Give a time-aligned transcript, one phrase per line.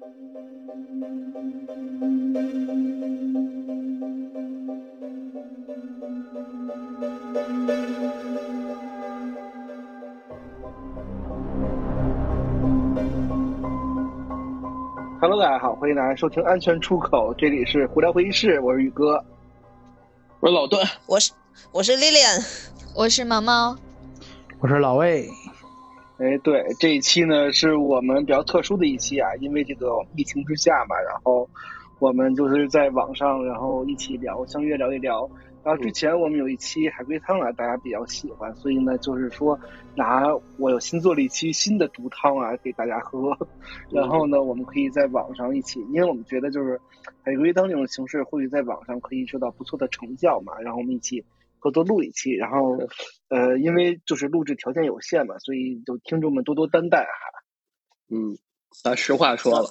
[0.00, 0.12] Hello，
[15.40, 19.24] 大家好，欢迎大家收听《安全出口》，这里是胡聊会议室，我是宇哥，
[20.38, 21.32] 我是老段，我是
[21.72, 22.46] 我是 Lilian，
[22.94, 23.76] 我是毛毛，
[24.60, 25.28] 我是老魏。
[26.18, 31.48] 哎，对，这一期呢是我们比较特殊的一期啊，因为这个疫情之下嘛，然后
[32.00, 35.30] 我们就是在网上，然后一起聊，相约聊一聊。
[35.62, 39.56] 然后之前我们有一期海龟汤啊，大家比较喜欢，所以呢，就是说
[39.94, 40.24] 拿
[40.56, 43.36] 我有新做了一期新的毒汤啊给大家喝，
[43.88, 46.80] 然后呢，我们可以在网上一起，因为我们觉得就是
[47.22, 51.22] 海龟汤这种形式或许在网上可以收到不错的成效嘛，然后我们一起
[51.60, 52.76] 合作录一期，然后
[53.28, 57.10] 呃，因为就是录制条件有限嘛，所以就听众们多多担待哈。
[58.10, 58.38] 嗯，
[58.84, 59.70] 啊，实话说了，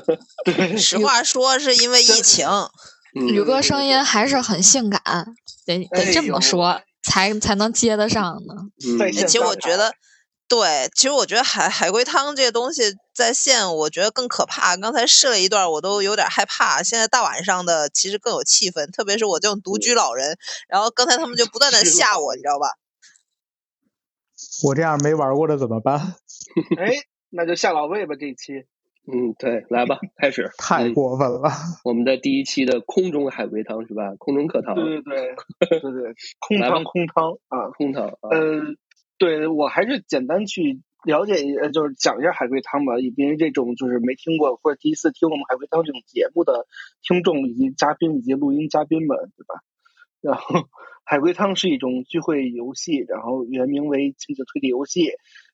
[0.44, 2.46] 对，实话说是因为疫情。
[3.14, 5.00] 宇哥声音还是很性感，
[5.64, 8.54] 得得这么说才才能接得上呢。
[8.86, 9.92] 嗯，而且我觉得，
[10.48, 12.82] 对，其实我觉得海海龟汤这个东西
[13.14, 14.76] 在线，我觉得更可怕。
[14.78, 16.82] 刚才试了一段，我都有点害怕。
[16.82, 20.38] 现在大晚上的，其实更有气氛，特别是我这种独居老人。
[20.68, 22.68] 然后刚才他们就不断的吓我，你知道吧？
[24.64, 26.14] 我这样没玩过的怎么办？
[26.78, 26.94] 哎，
[27.30, 28.64] 那就吓老魏吧，这一期。
[29.10, 30.50] 嗯，对，来吧，开始。
[30.58, 31.50] 太过分了！
[31.84, 34.14] 我们的第一期的空中海龟汤是吧？
[34.18, 34.74] 空中课堂。
[34.74, 38.04] 对对对，对对，空汤空汤啊，空汤。
[38.22, 38.60] 呃，
[39.18, 46.66] 对我还是简单去了解一，就是讲一下海龟汤吧，因为这种就是没听过或者第一次听我们海龟汤这种节目的
[47.02, 49.60] 听众以及嘉宾以及录音嘉宾们，对吧？
[50.20, 50.68] 然后，
[51.04, 55.10] 海龟汤是一种聚会游戏，然后原名为亲子推理游戏。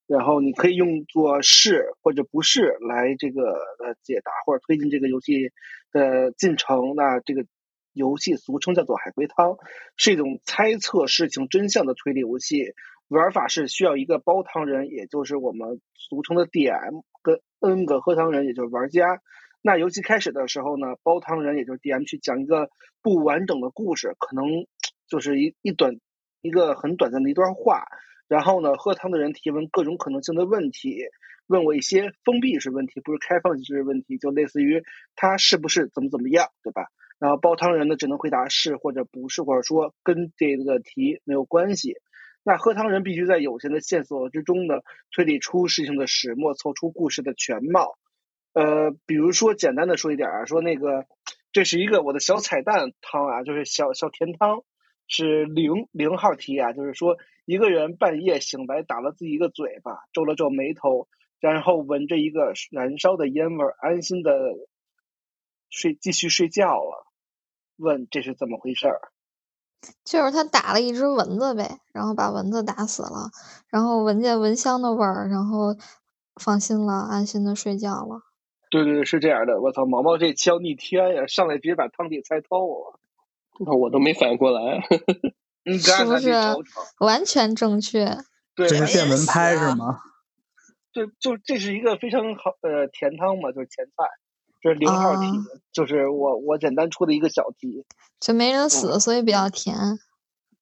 [0.07, 5.51] 然后你可以用作是或者不是来这个呃解答或者推进这个游戏
[5.93, 6.95] 的进程。
[6.95, 7.47] 那这个
[7.95, 9.57] 游戏俗称叫做海龟汤，
[9.97, 12.75] 是一种猜测事情真相的推理游戏。
[13.09, 19.21] 玩法是需要一个煲汤人，也就是我们俗称的 DM，跟 N 个喝汤人，也就是玩家。
[19.63, 22.69] 那游戏开始的时候呢，煲汤人也就是 DM 去讲一个
[23.03, 24.67] 不完整的故事，可能
[25.09, 25.99] 就是一一短
[26.43, 27.85] 一个很短暂的一段话。
[28.27, 30.97] 然后呢，喝汤的人提问各种可能性的问题，
[31.47, 34.83] 问我一些封闭式问题，不是开放式问题，就类似于
[35.15, 36.87] 他是不是怎么怎么样，对吧？
[37.19, 41.97] 然后煲汤人呢只能回答是或者不是，或者说跟这个题没有关系。
[42.45, 44.77] 那喝汤人必须在有限的线索之中呢
[45.11, 47.99] 推理出事情的始末，凑出故事的全貌。
[48.53, 51.07] 呃，比如说简单的说一点啊，说那个
[51.51, 54.63] 这是一个我的小彩蛋汤啊，就是小小甜汤。
[55.07, 61.09] 是零零号题啊，就是说一个人半夜醒来打了自己一个嘴巴，皱了皱眉头，
[61.41, 64.33] 然后闻着一个燃烧的烟味，安心的
[65.69, 67.07] 睡继续睡觉了。
[67.77, 69.13] 问这是怎么回事儿？
[70.05, 73.31] 就是他打了一只蚊子呗，然后把蚊子打死了，
[73.69, 75.77] 然后闻见蚊香的味儿，然后
[76.41, 78.23] 放心了，安心的睡觉了。
[78.71, 79.61] 对对对，是这样的。
[79.61, 83.01] 我操，毛毛这枪逆天呀，上来直接把汤底猜透了。
[83.61, 84.81] 那我都没反应过来，
[85.79, 86.33] 是不是
[86.99, 88.19] 完全正确？
[88.57, 90.01] 对，这是电蚊拍是吗？
[90.93, 94.05] 对，就这是一个非常好呃甜汤嘛，就是前菜，
[94.65, 95.27] 这是零号题，
[95.73, 97.85] 就是我我简单出的一个小题。
[98.19, 99.77] 就没人死，所以比较甜。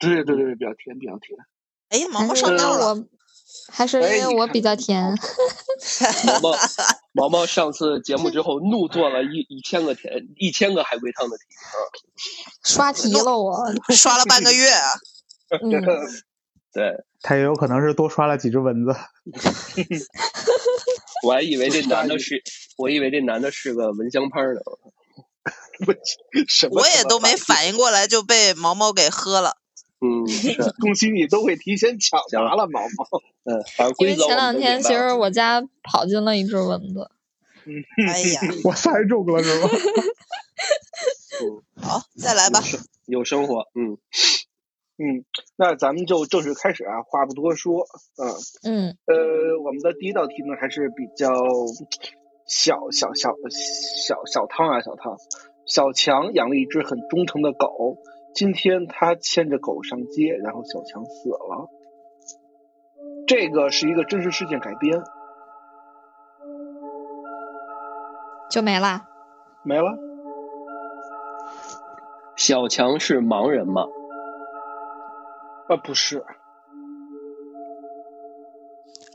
[0.01, 1.39] 对对对，比较甜，比较甜。
[1.91, 3.05] 哎，毛毛上当了。
[3.71, 5.17] 还是因为我比较甜。
[6.27, 6.57] 毛毛
[7.15, 11.71] 毛毛上次节目之后怒做了一一千个甜一千个海龟汤的题啊，
[12.65, 13.57] 刷题了我
[13.91, 14.73] 刷了半个月。
[15.51, 15.71] 嗯，
[16.73, 18.97] 对，他也有可能是多刷了几只蚊子。
[21.23, 22.43] 我还以为这男的是，
[22.77, 24.61] 我以为这男的是个蚊香拍呢。
[26.49, 26.81] 什么？
[26.81, 29.57] 我也都没反应过来就被毛毛给喝了。
[30.03, 30.27] 嗯，
[30.81, 33.23] 恭喜你都会提前抢答了，毛毛。
[33.45, 33.63] 嗯，
[33.99, 37.11] 因为前两天其实我家跑进了一只蚊子。
[37.65, 39.69] 嗯，哎呀，我猜中了是吧？
[41.81, 42.61] 好，再来吧。
[43.07, 43.99] 有生活，嗯
[45.03, 45.25] 嗯，
[45.57, 47.81] 那咱们就正式开始啊，话不多说，
[48.23, 48.31] 嗯
[48.71, 51.35] 嗯，呃，我们的第一道题呢还是比较
[52.47, 55.17] 小小小小小汤啊，小汤。
[55.65, 57.99] 小强养了一只很忠诚的狗。
[58.35, 61.69] 今天他牵着狗上街，然后小强死了。
[63.27, 65.03] 这个是一个真实事件改编，
[68.51, 69.03] 就没了，
[69.65, 69.99] 没了。
[72.37, 73.87] 小强是盲人吗？
[75.69, 76.25] 呃，不是。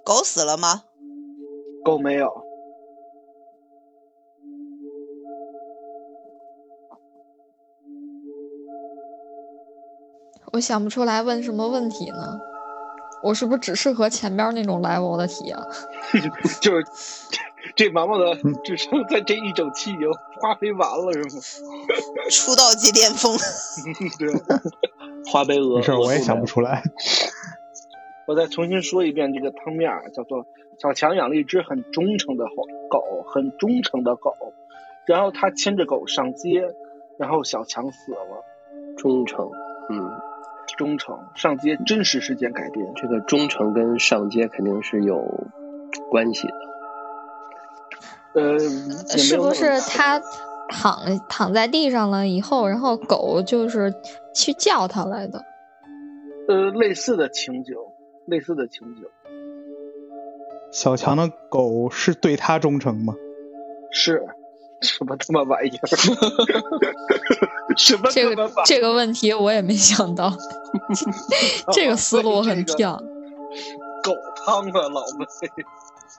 [0.04, 0.84] 狗死了吗？
[1.84, 2.46] 狗没有。
[10.54, 12.40] 我想不出来问什么问题呢，
[13.22, 15.62] 我是不是只适合前边那种 level 的题啊？
[16.62, 16.86] 就是
[17.76, 20.10] 这毛毛的只剩在这一整期已经
[20.42, 21.20] 花费完了，是
[21.62, 21.72] 吗？
[22.32, 23.38] 出道即巅峰。
[24.18, 24.34] 对。
[25.32, 25.78] 花呗额。
[25.78, 26.62] 没事，我也想不出。
[26.62, 26.84] 来。
[28.28, 30.46] 我再重新说一遍这个汤面儿，叫做
[30.80, 32.46] 小强养了一只很忠诚的
[32.90, 34.34] 狗，很忠诚的狗，
[35.06, 36.64] 然后他牵着狗上街，
[37.18, 38.44] 然后小强死了。
[38.98, 39.50] 忠诚，
[39.90, 40.12] 嗯，
[40.78, 45.24] 忠诚上街真实事件改编，这个忠诚跟上街肯定是有
[46.10, 46.54] 关系的。
[48.42, 48.60] 呃，
[49.18, 50.20] 是不是他
[50.68, 53.94] 躺躺在地上了以后，然后狗就是
[54.38, 55.44] 去叫他来的？
[56.48, 57.74] 呃类似的情景，
[58.26, 59.04] 类似的情景
[60.72, 63.16] 小强的狗是对他忠诚吗？
[63.92, 64.22] 是
[64.82, 65.88] 什么他妈玩意儿？
[67.76, 70.32] 什么这个他妈玩意儿这个问题我也没想到，
[71.74, 72.98] 这个思路很这个跳。
[74.04, 74.14] 狗
[74.46, 75.26] 汤啊，老妹。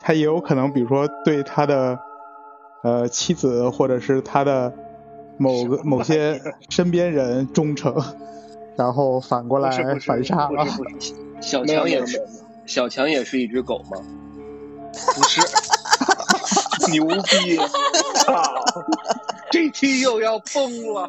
[0.00, 1.98] 他也有可能，比如说对他的
[2.82, 4.72] 呃妻子或者是他的
[5.38, 7.94] 某个某些身边人忠诚，
[8.76, 9.70] 然后反过来
[10.00, 10.48] 反杀
[11.40, 12.20] 小强也是
[12.66, 13.98] 小强也是一只狗吗？
[15.14, 15.40] 不是，
[16.90, 17.56] 牛逼！
[18.24, 18.42] 操，
[19.50, 21.06] 这期又要崩了。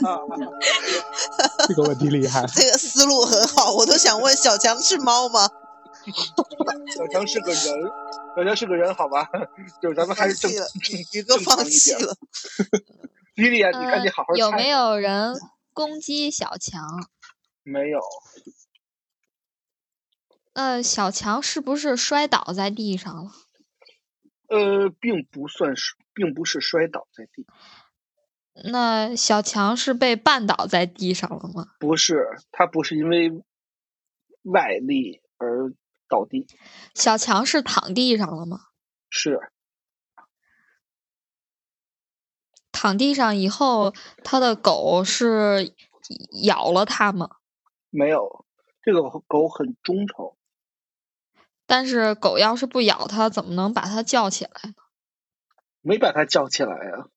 [1.67, 2.45] 这个问题厉害。
[2.53, 5.49] 这个思路很好，我都想问小强是猫吗？
[6.95, 7.61] 小强是个人，
[8.35, 9.27] 小强是个人，好吧？
[9.81, 11.71] 就是咱们还是正放弃了，宇哥正常放一点。
[11.71, 12.15] 弃了。
[13.39, 15.33] 迪丽啊，你赶紧呃好好猜有没有人
[15.73, 17.09] 攻击小强？
[17.63, 17.99] 没有，
[20.53, 23.31] 呃，小强是不是摔倒在地上了？
[24.49, 27.45] 呃，并不算是，并不是摔倒在地，
[28.69, 31.67] 那小强是被绊倒在地上了吗？
[31.79, 33.31] 不是，他不是因为
[34.41, 35.71] 外力而
[36.09, 36.45] 倒地，
[36.93, 38.59] 小强是躺地上了吗？
[39.09, 39.39] 是
[42.81, 43.93] 躺地上以后，
[44.23, 45.73] 他的狗是
[46.43, 47.29] 咬了他吗？
[47.89, 48.45] 没有。
[48.81, 50.31] 这个狗很忠诚，
[51.65, 54.73] 但是狗要是不咬它，怎么能把它叫起来呢？
[55.81, 57.09] 没把它叫起来啊。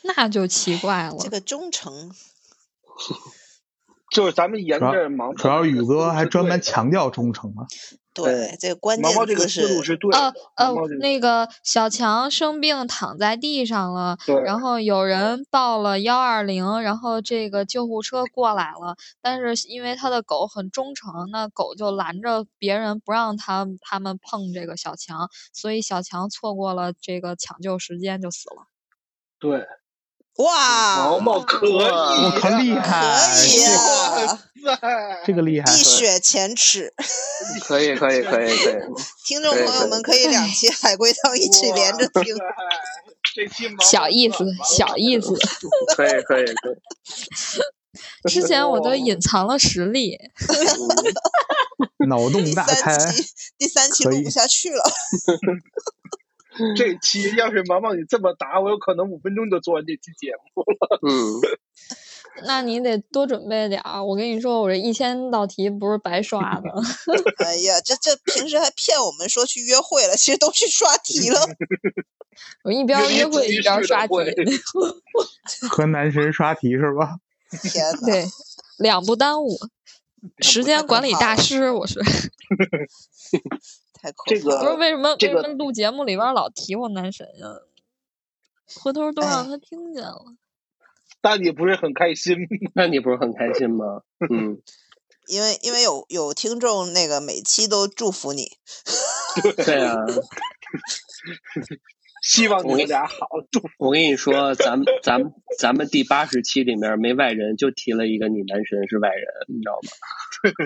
[0.00, 1.16] 那就奇怪了。
[1.20, 2.10] 这个忠诚，
[4.10, 6.76] 就是咱们沿主要着主要宇哥还专门强。
[6.76, 7.66] 强调忠诚嘛。
[8.14, 10.18] 对这个关毛毛这个键字思路是对的。
[10.18, 28.66] 呃呃毛毛这，个那个小强生病躺在地上了，然后有人报了幺二零，然后这个救护车过来了，但是因为他的狗很忠诚，那狗就拦着别人不让他他们碰这个小强，所以小强错过了这个抢救时间就死了。
[29.38, 29.66] 对，
[30.36, 33.78] 哇，毛毛可以，我靠厉害，可以这呀、
[34.64, 35.76] 哇塞，这个厉害一。
[35.76, 36.92] 雪前耻。
[37.62, 38.74] 可以，可以，可以，可以。
[39.24, 42.34] 听众朋友们可以两期海龟汤一起连着听。
[43.80, 45.34] 小意思小意思
[45.94, 48.30] 可以，可以，可以。
[48.30, 50.18] 之前我都隐藏了实力，
[52.08, 53.24] 脑洞大开三，期，
[53.58, 54.82] 第三期录不下去了。
[56.76, 60.98] 这期要是毛毛你这么答，我有可能五分钟就做完这期节目了。
[61.06, 61.40] 嗯，
[62.46, 64.04] 那你得多准备点儿。
[64.04, 66.70] 我跟你说，我这一千道题不是白刷的。
[67.44, 71.40] 哎呀，这这平时还骗我们说去约会了，其实都去刷题了。
[72.64, 74.14] 我一边约会一边刷题，
[75.68, 77.18] 和男神刷题是吧？
[77.62, 78.24] 天呐，对，
[78.78, 79.58] 两不耽误。
[80.40, 81.98] 时间管理大师，师，我是
[84.00, 84.58] 太可这个。
[84.58, 87.46] 不是为什么这个为什么录节目里边老提我男神呀？
[88.82, 90.24] 回头都让哎他听见了。
[91.20, 92.36] 但你不是很开心？
[92.74, 94.02] 那你不是很开心吗？
[94.30, 94.60] 嗯，
[95.28, 98.56] 因为因为有有听众那个每期都祝福你，
[99.64, 99.96] 对啊。
[102.22, 103.26] 希望你们俩好，
[103.78, 109.90] 我跟你说，咱们 咱们咱们第八十期里面没外人，就提了一个你男神是外人，你知道吗？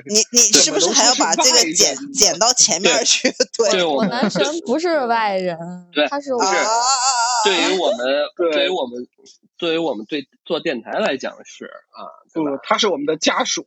[0.07, 3.29] 你你是不是还要把这个剪剪到前面去？
[3.59, 3.71] 对。
[3.71, 5.57] 对我男神不是外人
[5.93, 6.41] 对，他是我
[7.45, 8.07] 对于我们，
[8.37, 8.53] 对。
[8.53, 9.07] 对于我们，
[9.59, 12.51] 对于我们对做电台来讲是啊，对吧？
[12.53, 13.67] 不，他是我们的家属。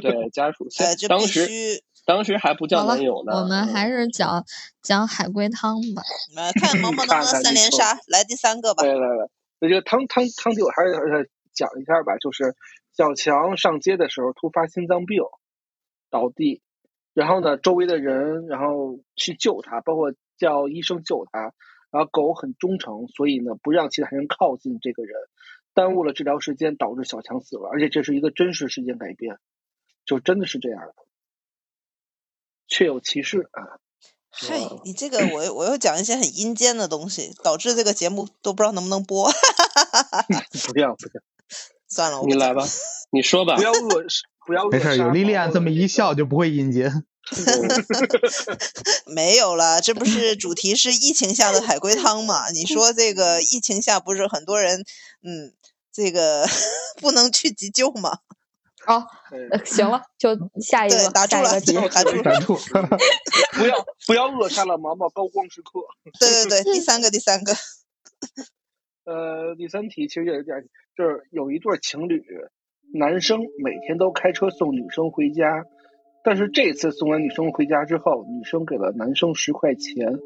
[0.00, 0.68] 对家属，
[1.08, 3.32] 当时须当时还不叫男友，呢。
[3.40, 4.44] 我们还嗯是讲
[4.82, 6.02] 讲海龟汤吧。
[6.34, 8.84] 来看毛毛能不能看看你说三连杀，来第三个吧。
[8.84, 9.28] 来来来，
[9.60, 12.56] 那这个汤汤汤底我还是呃讲一下吧，就是
[12.96, 15.22] 小强上街的时候突发心脏病
[16.10, 16.60] 倒地，
[17.14, 21.52] 然后呢，周围的人然后去救他，包括叫医生救他，
[21.90, 25.14] 然后狗很忠诚，所以呢不让其他人靠近这个人。
[25.74, 29.38] 耽误了治疗时间，导致小强死了，而且这是一个真实事件改编，
[30.04, 30.94] 就真的是这样的，
[32.72, 33.76] 确有其事啊。
[34.30, 39.30] 嗨，你这个我我又讲一些很阴间的东西，导致这个节目都不知道能不能播。
[40.72, 41.20] 不要不要，
[41.86, 42.66] 算了，我你来吧，
[43.10, 43.62] 你说吧不。
[43.62, 44.02] 要恶
[44.46, 47.04] 不要没事儿，有莉莉安这么一笑就不会阴间。
[49.06, 52.48] 没有了，这不是主题是疫情下的海龟汤嘛？
[52.50, 54.80] 你说这个疫情下不是很多人，
[55.22, 55.52] 嗯，
[55.92, 56.48] 这个
[57.02, 58.18] 不能去急救吗？
[58.86, 61.88] 哦，呃行了，就下一个对，打住了，下一个题。
[61.88, 62.22] 打住了。
[62.22, 62.56] 打住，
[63.56, 65.80] 不要不要扼杀了毛毛高光时刻。
[66.18, 67.52] 对对对，第三个，第三个，
[69.06, 70.62] 呃，第三题其实也是这样，
[70.96, 72.24] 就是有一对情侣，
[72.92, 75.64] 男生每天都开车送女生回家，
[76.24, 80.18] 但是这次送完女生回家之后，女生给了男生十块钱。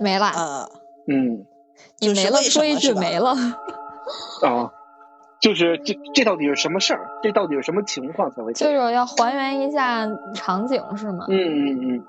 [0.00, 0.70] 没了，啊，
[1.06, 1.44] 嗯
[2.00, 3.34] 就是你没了，说一句没了。
[4.46, 4.72] 啊，
[5.40, 7.08] 就是这这到底是什么事儿？
[7.22, 8.52] 这到底是什么情况才会？
[8.52, 11.26] 就是要还原一下场景是吗？
[11.28, 12.04] 嗯嗯嗯，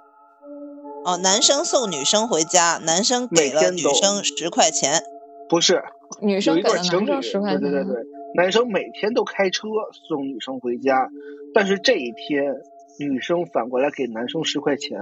[1.06, 5.04] 哦，男生送女生回家，男生给了女每天都生十块钱，
[5.50, 5.84] 不是，
[6.22, 8.04] 女生给了男生十块钱，对对对对，
[8.36, 9.68] 男生每天都开车
[10.08, 11.10] 送女生回家，
[11.54, 12.56] 但是这一天
[13.00, 15.00] 女生反过来给男生十块钱。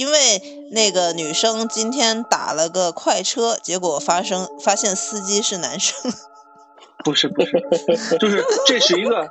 [0.00, 0.40] 因为
[0.70, 6.10] 那个女生今天打了个快车，结果发生发现司机是男生。
[7.04, 7.52] 不是不是，
[8.18, 9.28] 就是这是一个，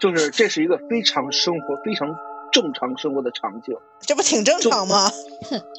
[0.00, 2.08] 就是这是一个非常生活、非常
[2.50, 5.12] 正常生活的场景，这不挺正常吗？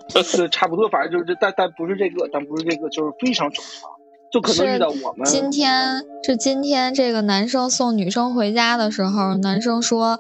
[0.10, 3.90] 就 差不多，反正就是这，但但不是这个，但不是这个，就是非常正常，
[4.32, 10.20] 就可能遇到我们今天是今天这个男生送女生回家的时候，男生说：“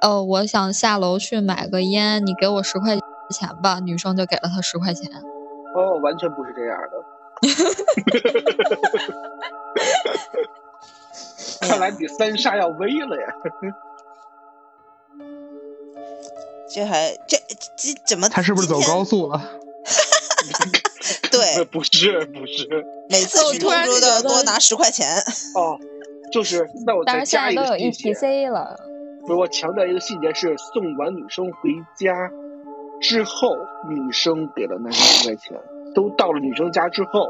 [0.00, 3.02] 呃，我想下楼去买个烟，你给我十块钱
[3.62, 5.10] 吧。”女生就给了他十块钱。
[5.74, 7.04] 哦，完全不是这样的。
[11.60, 13.34] 看来比三杀要威了呀！
[16.70, 17.36] 这还这
[17.76, 18.28] 这怎么？
[18.28, 19.04] 他是不是走高？
[19.04, 19.40] 速了？
[21.30, 25.06] 对， 不是不是每次我突然去通州觉得多拿十块钱。
[25.54, 25.78] 哦，
[26.32, 28.78] 就是那我再但是现加一在都有个细节，ETC 了，
[29.22, 32.30] 不是我强调一个细节是送完女生回家
[33.00, 33.56] 之后，
[33.88, 35.58] 女生给了男生一块钱，
[35.94, 37.28] 都到了女生家之后，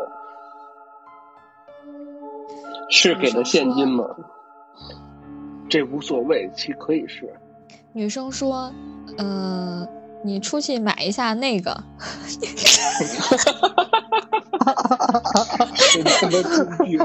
[2.90, 4.04] 是给的现金吗？
[5.68, 7.30] 这无所谓，其可以是。
[7.92, 8.72] 女生说
[9.18, 9.86] ：“呃，
[10.24, 11.82] 你出去买一下那个。
[15.92, 16.98] 真他妈猪逼！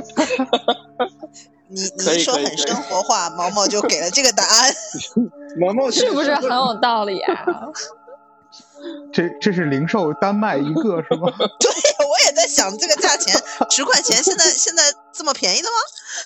[1.67, 4.73] 你你可以一说很生活化，毛毛就给了这个答案。
[5.59, 7.45] 毛毛”是不是很有道理啊？
[9.11, 11.31] 这这是零售单卖一个是吗？
[11.59, 11.69] 对，
[12.07, 13.35] 我也在想这个价钱，
[13.69, 15.75] 十块钱现在现在这么便宜的吗？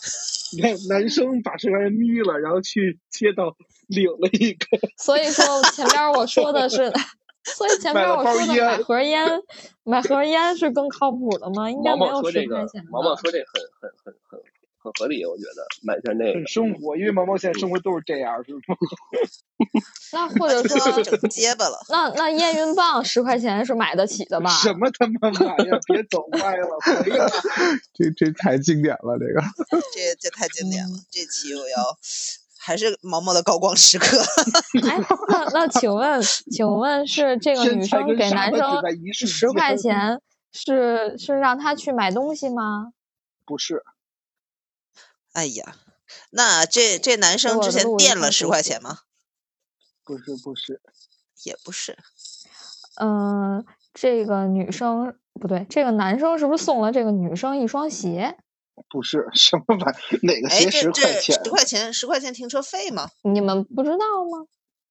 [0.56, 3.56] 你看男生把十块钱眯了，然后去街道
[3.88, 6.92] 领了一个，所以说前边我说的是，
[7.44, 9.42] 所以前边我说的买盒烟，
[9.84, 11.70] 买盒烟是更靠谱的吗？
[11.70, 14.40] 应该没有毛说这个十块钱，吧毛毛说这很很很很
[14.88, 16.48] 很合理，我觉得买下那个很。
[16.48, 18.75] 生活，因为毛毛现在生活都是这样，是吗？
[20.13, 21.77] 那或者说， 整结巴了。
[21.89, 24.50] 那那验孕棒十块钱是买得起的吧？
[24.50, 25.79] 什么他妈玩意儿？
[25.88, 27.27] 别走歪了，回来。
[27.94, 29.41] 这这太经典了，这个。
[29.94, 31.98] 这这太经典了，这期我要
[32.58, 34.17] 还是毛毛的高光时刻。
[34.88, 34.98] 哎，
[35.29, 38.82] 那那请问，请问是这个女生给男生
[39.13, 40.22] 瞬十块间钱，
[40.53, 42.94] 是是让他去买东西吗？
[43.46, 43.84] 不是，
[45.38, 45.75] 哎呀，
[46.32, 49.01] 那这这男生之前垫了十块钱吗？
[50.03, 50.82] 不是，不是，
[51.44, 51.96] 也不是，
[53.00, 53.63] 嗯、
[53.94, 58.36] 这个女生不对，这个男生是不是送了这个女生一双鞋？
[58.89, 60.20] 不是 什么玩意儿？
[60.24, 61.44] 哪个哎，鞋十块钱？
[61.44, 63.12] 十块钱，十块钱停车费吗？
[63.22, 64.48] 你们不知道吗？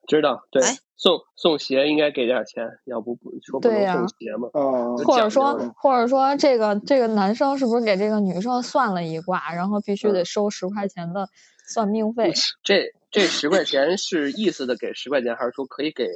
[0.06, 4.48] 知道，对，哎送送鞋应该给点钱，要不不说不能送鞋嘛。
[4.54, 11.28] 啊，或者说，或者说，这个这个男生是不是给这个女生算了一卦，然后必须得收十块钱的
[11.68, 12.32] 算命费？
[12.64, 16.08] 这这十块钱是意思的给十块钱，还是说可以给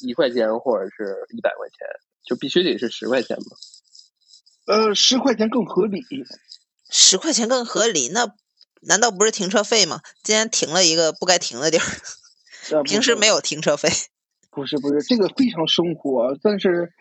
[0.00, 1.86] 一块钱或者是一百块钱？
[2.24, 3.56] 就必须得是十块钱吗？
[4.66, 6.02] 呃，十块钱更合理。
[6.90, 8.34] 十块钱更合理，那
[8.82, 10.02] 难道不是停车费吗？
[10.22, 13.88] 今天停了一个不该停的地儿，平时没有停车费。
[14.58, 16.92] 不是不是，这个非常生活，但是，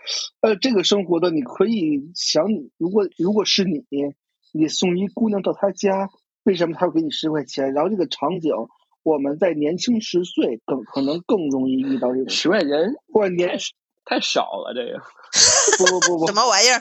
[0.42, 3.84] 呃，这个生活的你可以想你，如果如果是你，
[4.54, 6.10] 你送一姑娘到她家，
[6.44, 7.74] 为什么她会给你十块钱？
[7.74, 8.52] 然后这个场景，
[9.02, 12.70] 我们在年轻十岁更可能更容易遇到这种，十块钱
[13.12, 13.58] 或者年
[14.06, 15.02] 太少了，这个
[15.80, 16.80] 不不不不什，么玩意儿？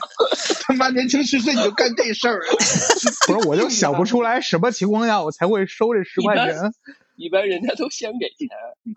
[0.61, 2.39] 他妈年轻十岁你就干这事儿，
[3.27, 6.55] 不是，我就想不出来什么情况下我才会收这十块钱。
[7.17, 8.47] 一般人家都先给钱，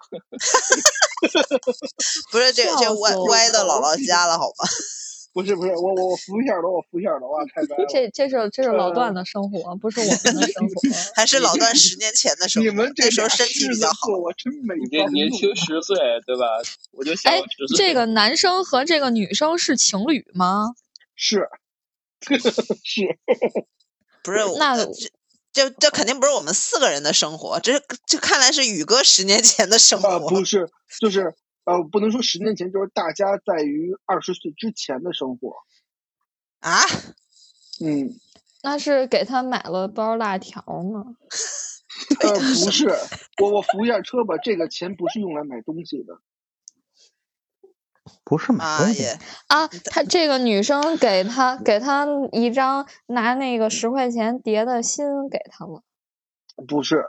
[2.31, 4.69] 不是这这歪歪到姥姥家了，好吧？
[5.33, 7.87] 不是不是，我我我扶一下楼，我扶一下楼啊，太白了。
[7.89, 10.81] 这这是这是老段的生活，不是我们的生活。
[11.15, 14.09] 还是老段十年前的生活，你们这那时候身体比较好。
[14.09, 15.97] 我真没你这年轻十岁，
[16.27, 16.47] 对吧？
[16.91, 17.77] 我就想哎十岁。
[17.77, 20.75] 这个男生和这个女生是情侣吗？
[21.15, 21.49] 是
[22.83, 23.17] 是，
[24.25, 24.89] 不是那呃
[25.53, 30.29] 这这这肯定不是我们四个人的生活，这这看来是宇哥十年前的生呃，活。
[30.29, 30.69] 不是，
[31.01, 35.57] 就是呃，不能说十年前，就是大家在于二十岁之前的生活。
[36.61, 36.83] 啊，
[37.81, 38.19] 嗯，
[38.63, 41.17] 那是给他买了包辣条吗？
[42.21, 42.89] 呃，不是，
[43.43, 46.15] 我我扶一下车吧，这个钱不是用来买东西的。
[48.25, 49.05] 不是买东西，
[49.49, 55.83] 啊，他这个女生给他给他一张拿那个十块钱叠的心给他了，
[56.69, 57.05] 不是，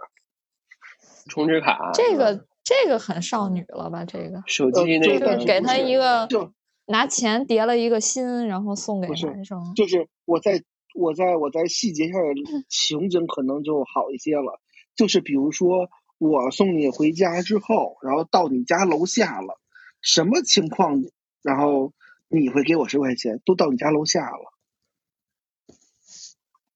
[1.29, 4.03] 充值卡，这个这个很少女了吧？
[4.05, 6.51] 这个手机那呃个给他一个就
[6.88, 9.74] 拿钱叠了一个心，然后送给男生。
[9.75, 10.63] 就是我在
[10.96, 14.60] 我在我在细节上的 情景可能就好一些了，
[14.96, 19.61] 就是比如说我送你回家之后，然后到你家楼下了，
[20.01, 21.03] 什么情况？
[21.41, 21.93] 然后
[22.27, 24.53] 你会给我十块钱，都到你家楼下了。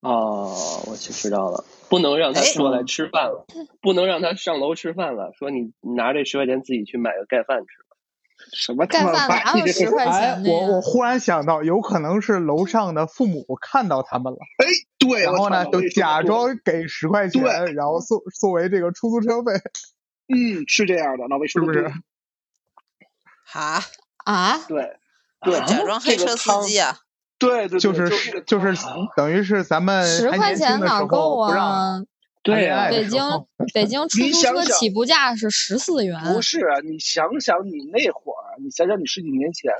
[0.02, 3.46] 哦，我去知道了，不能让他哎说来吃饭了，
[3.82, 7.68] 不能让他上楼吃饭了，说你拿这十块钱自己去买个盖饭吃。
[8.54, 10.52] 什么盖饭哪有十块哎钱？
[10.52, 14.68] 我我忽然想到，有可能是楼上的父母看到他们了，哎
[15.00, 19.54] 对，然后呢就假装给十块钱，对然后作作为这个出租车费，
[20.28, 21.92] 嗯，是这样的，老魏是不是？
[23.46, 23.82] 哈，
[24.26, 24.98] 啊，对，
[25.42, 26.98] 对，假装 黑车司机啊？
[27.38, 28.10] 对对对，就是
[28.46, 28.74] 就是
[29.16, 32.02] 等于是咱们十块钱哪够啊？
[32.44, 33.22] 对呀、北京
[33.74, 39.72] 北京出租车起步价是十四元，不是啊，你想想你那会儿，你想想你十几年前，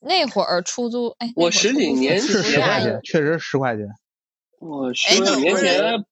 [0.00, 3.86] 那会儿出租，哎，我十几年是十块钱，确实十块钱。
[4.58, 6.04] 我哎十几年前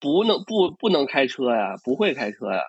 [0.00, 2.62] 不能不不能开车呀，不会开车呀。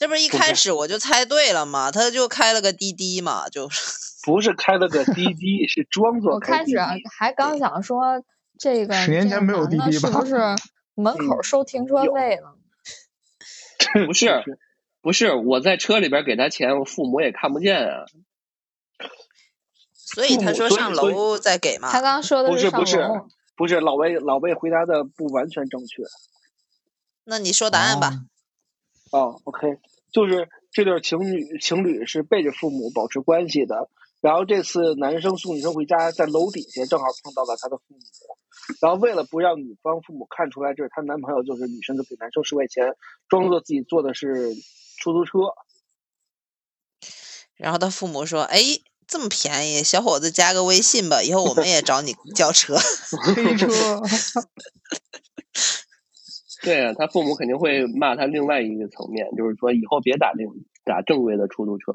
[0.00, 1.90] 这不是一开始我就猜对了吗？
[1.92, 3.80] 他就开了个滴滴嘛，就是
[4.24, 6.78] 不是开了个滴滴，是装作我开始。
[7.18, 8.24] 还刚想说
[8.58, 10.36] 这个十年前没有滴滴吧是不是
[10.96, 12.54] 门口收停车有费呢？
[14.06, 14.42] 不是
[15.02, 18.06] 不是，我在车里边给他钱，我父母也看不见啊。
[19.92, 21.92] 所以他说上楼再给嘛。
[21.92, 23.22] 他刚说的上不是不是，
[23.54, 26.02] 不是老魏，老魏回答的不完全正确。
[27.24, 28.22] 那你说答案吧。
[29.12, 29.76] 哦，OK，
[30.12, 33.88] 就是这对情侣情侣是背着父母保持关系的，
[34.20, 37.98] 然后这次男生送女生回家，在楼底下正好碰到了他的父母，
[38.80, 42.94] 然后为了不让女方父母看出来这是她男朋友，就是女生就给男生十块钱，
[43.28, 44.54] 装作自己坐的是
[44.98, 45.32] 出租车。
[47.56, 48.58] 然后他父母说：“哎，
[49.06, 52.76] 这么便宜，小伙子加个微信吧，以后我们也找你叫车。
[53.34, 53.68] 黑车，
[56.62, 60.46] 对啊，他父母肯定会骂他另外一个层面，就是说以后别打另
[60.84, 61.92] 打正规的出租车。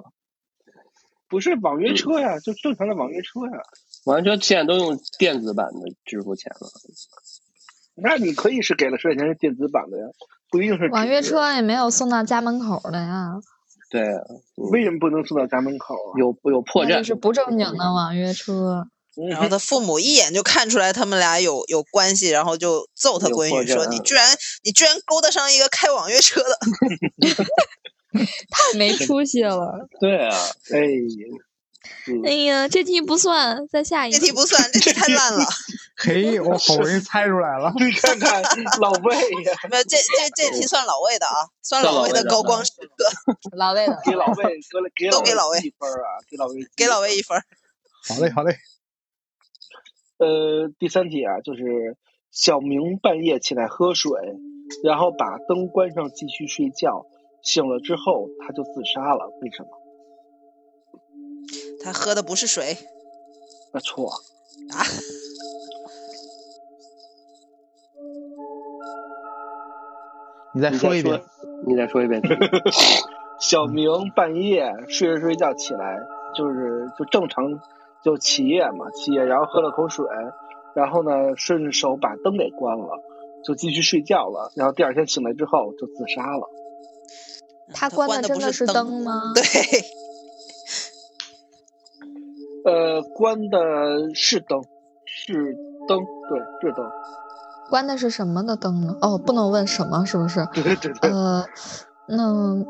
[1.27, 3.61] 不是网约车呀，就正常的网约车呀。
[4.05, 6.67] 完了，现在都用电子版的支付钱了。
[7.95, 10.05] 那你可以是给了十块钱是电子版的呀，
[10.49, 13.39] 不一定是网约车也没有送到家门口的呀，
[13.89, 14.21] 对啊，
[14.71, 16.17] 为什么不能送到家门口啊？
[16.17, 17.03] 有有破绽。
[17.03, 18.87] 是不正经的网约车。
[19.29, 26.59] 然后他父母一眼就看出来他们俩有有关系，然后就揍他闺女说：“破绽啊你居然你居然勾搭上一个开网约车的。
[28.49, 29.89] 太没出息了！
[29.99, 30.33] 对啊，
[30.71, 30.79] 哎，
[32.25, 35.45] 哎呀，这题不算，再下”一这题不算，这题太烂了。
[35.97, 37.73] 嘿，我好不容易猜出来了。
[37.79, 38.41] 你看看
[38.79, 43.05] 老魏呀，没有，这这这题算老魏的啊，算算老魏的高光时刻，
[43.57, 47.37] 老魏的，给老魏给了给都给老魏魏一分啊，给老魏给老魏一分。
[48.07, 48.55] 好嘞，好嘞。
[50.25, 51.97] 呃，第三题啊，就是
[52.31, 54.11] 小明半夜起来喝水，
[54.83, 57.05] 然后把灯关上继续睡觉，
[57.43, 59.69] 醒了之后他就自杀了，为什么？
[61.83, 62.75] 他喝的不是水
[63.71, 64.09] 那错，
[64.71, 64.81] 啊，
[70.55, 71.21] 你再说一遍。
[71.67, 72.21] 你再说一遍。
[73.39, 75.99] 小明半夜睡着睡觉起来，
[76.35, 77.43] 就是就正常
[78.05, 80.05] 就起夜嘛，起夜然后喝了口水，
[80.75, 83.01] 然后呢顺手把灯给关了，
[83.43, 86.47] 就继续睡觉了，然后第二天醒来之后就自杀了。
[87.73, 89.33] 他关的真的是灯灯吗？
[89.33, 89.43] 对，
[92.71, 94.61] 呃，关的是灯，
[95.05, 95.97] 是灯，
[96.29, 96.87] 对，是灯。
[97.71, 98.95] 关的是什么的灯呢？
[99.01, 100.45] 哦，不能问什么，是不是？
[100.53, 101.43] 对对对，呃，
[102.07, 102.63] 那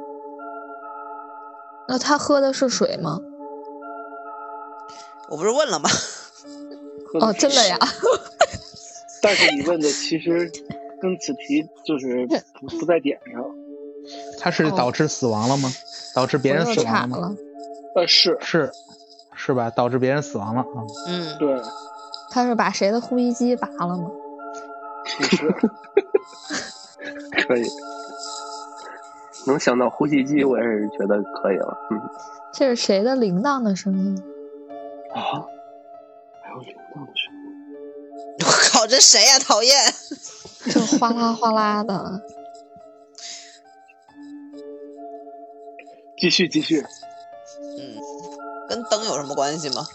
[1.90, 3.20] 那他喝的是水吗？
[5.30, 5.90] 我不是问了吗？
[7.22, 7.78] 哦，真的呀？
[9.22, 10.52] 但是你问的其实
[11.02, 12.28] 跟此题就是
[12.60, 13.44] 不不在点上。
[14.40, 15.70] 他是导致死亡了吗？
[16.14, 17.36] 导致别人死亡了吗？
[17.96, 18.72] 呃，是是
[19.36, 19.70] 是吧？
[19.72, 20.68] 导致别人死亡了啊？
[21.08, 21.60] 嗯，对。
[22.30, 24.12] 他是把谁的呼吸机拔了吗？
[25.18, 25.50] 不是。
[27.48, 27.64] 可以。
[29.48, 31.78] 能想到呼吸机，我也是觉得可以了。
[31.92, 32.00] 嗯。
[32.54, 34.24] 这是谁的铃铛的声音？
[38.88, 39.38] 这谁呀？
[39.46, 39.76] 讨厌！
[40.72, 42.22] 就哗啦哗啦的。
[46.18, 46.80] 继续继续。
[47.78, 47.98] 嗯，
[48.68, 49.86] 跟灯有什么关系吗？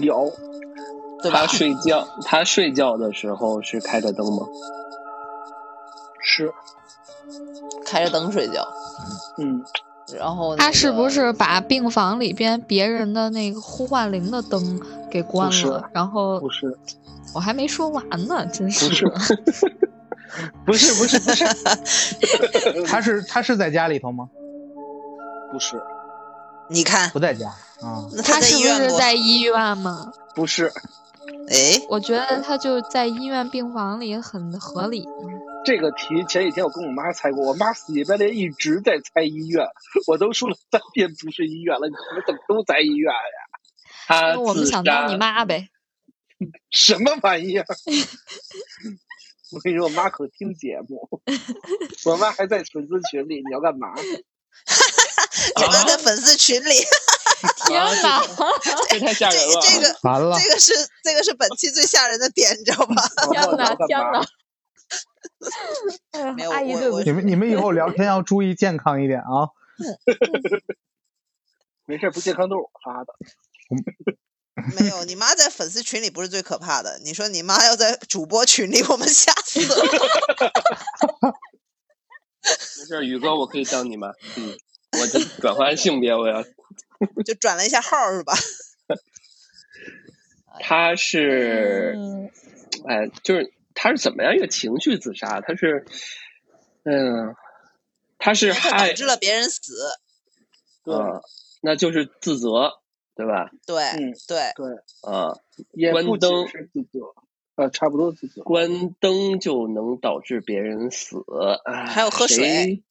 [0.00, 0.32] 有。
[1.30, 4.46] 他睡觉，他睡觉的时候是开着灯吗？
[6.20, 6.52] 是。
[7.84, 8.66] 开着灯睡觉。
[9.38, 9.62] 嗯。
[10.18, 15.88] 然后、那个、他是不是把病房里边别人的那个呼唤铃的灯给关了？
[15.92, 16.76] 然后不是，
[17.34, 18.88] 我还没说完呢，真是。
[20.64, 22.82] 不是， 不是，不是，不是。
[22.88, 24.28] 他是他是在家里头吗？
[25.50, 25.80] 不是。
[26.68, 27.48] 你看，不在家
[27.80, 28.08] 啊。
[28.12, 30.10] 那他是不是在医院吗？
[30.34, 30.72] 不是。
[31.48, 35.06] 哎，我觉得他就在医院病房里很合理。
[35.64, 39.66] 这个题前几天我跟我妈猜过，我妈死乞白赖一直在猜医院，
[40.08, 43.18] 我都说了三遍不是医院了，你们怎么都在医院呀？
[44.06, 45.68] 他我们想当你妈呗。
[46.70, 47.66] 什么玩意儿？
[49.52, 51.08] 我跟你说，我妈可听节目，
[52.06, 53.92] 我妈还在粉丝群里，你要干嘛？
[55.56, 56.70] 你妈在粉丝群里。
[57.66, 58.22] 天哪，
[58.88, 59.60] 这太吓人了！
[59.60, 62.94] 这个完了，这个是这个是本期最吓人的点，你知道吧？
[63.32, 64.24] 天哪，天哪！
[66.34, 69.50] 没有，阿姨，我你们你们以后聊天要注意健康一点啊。
[71.84, 73.12] 没事，不健康都是我发的。
[74.54, 76.98] 没有，你妈在粉丝群里不是最可怕的。
[77.04, 79.76] 你说你妈要在主播群里，我们吓死了。
[82.42, 84.08] 没事，宇哥，我可以当你妈。
[84.36, 84.56] 嗯，
[85.00, 86.44] 我就转换性别，我要。
[87.24, 88.34] 就转了一下号是吧？
[90.60, 91.96] 他是，
[92.86, 95.40] 哎，就是他是怎么样一个情绪自杀？
[95.40, 95.86] 他是，
[96.84, 97.34] 嗯，
[98.18, 99.74] 他是害导致了别人死。
[100.84, 101.22] 嗯，
[101.62, 102.81] 那就是自责，
[103.14, 103.50] 对吧？
[103.66, 105.32] 对，嗯，对，对，啊，
[105.72, 107.00] 也关灯是自责，
[107.56, 108.42] 呃，差不多自责。
[108.42, 111.24] 关灯就能导致别人死，
[111.86, 112.82] 还有喝水，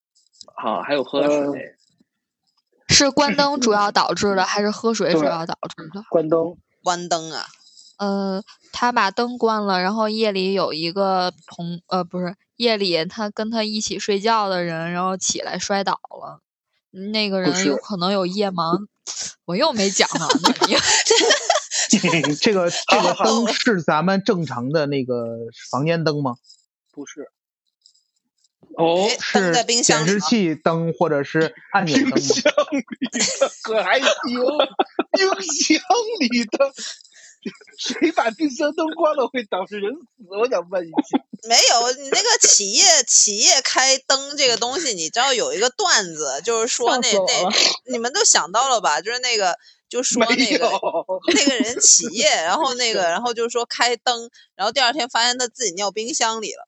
[0.55, 1.75] 好，还有喝水。
[2.87, 6.03] 是关灯主要导致的，还是喝水主要导致的？
[6.09, 7.45] 关灯，关灯啊！
[7.97, 16.41] 呃，他把灯关了，然后夜里有一个同呃，不是夜里他跟他一起睡觉的人，然后起来摔倒了，
[16.91, 18.85] 那个人有可能有夜盲。
[19.45, 20.27] 我又没讲呢，
[21.89, 21.99] 这
[22.53, 25.37] 个这个灯是咱们正常的那个
[25.71, 26.35] 房间灯吗？
[26.91, 27.29] 不是。
[28.77, 32.15] 哦，是显示器灯或者是按钮灯吗？
[32.15, 34.07] 冰箱里的可还行，
[35.11, 35.81] 冰箱
[36.19, 36.71] 里的，
[37.77, 39.99] 谁把冰箱灯关了会导致人死？
[40.29, 41.17] 我想问一句。
[41.49, 47.49] 没有，你那个企业企业开灯这个东西，你知道有一个段子，就是说那那
[47.91, 49.01] 你们都想到了吧？
[49.01, 49.57] 就是那个
[49.89, 50.69] 就说那个
[51.33, 56.67] 那个人企业，然后那个 然后就说开灯，然后第二天发现他自己尿冰箱里了。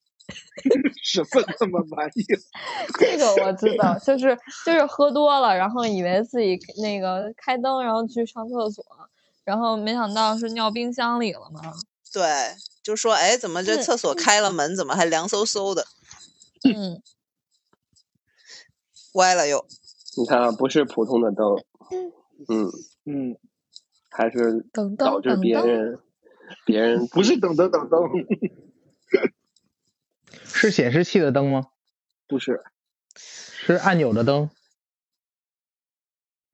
[1.03, 2.39] 什么他妈玩意儿？
[2.97, 8.83] 这个我知道，就是就是喝多了，然后以为自己那个开灯，然后去上厕所，
[9.43, 11.73] 然后没想到是尿冰箱里了嘛。
[12.11, 12.23] 对，
[12.83, 15.85] 就说哎，怎么这厕所开了门，怎么还凉飕飕的？
[16.63, 17.01] 嗯，
[19.15, 19.65] 歪了又。
[20.15, 21.57] 你看，不是普通的灯，
[22.47, 22.71] 嗯
[23.05, 23.37] 嗯，
[24.09, 24.65] 还是
[24.97, 25.99] 导致别人
[26.65, 27.99] 别人不是等灯等灯。
[30.45, 31.71] 是显示器的灯吗？
[32.27, 32.63] 不是，
[33.15, 34.49] 是按钮的灯。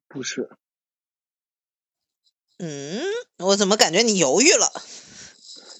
[0.08, 0.50] 不是。
[2.60, 3.02] 嗯，
[3.40, 4.72] 我怎么感觉你犹豫了？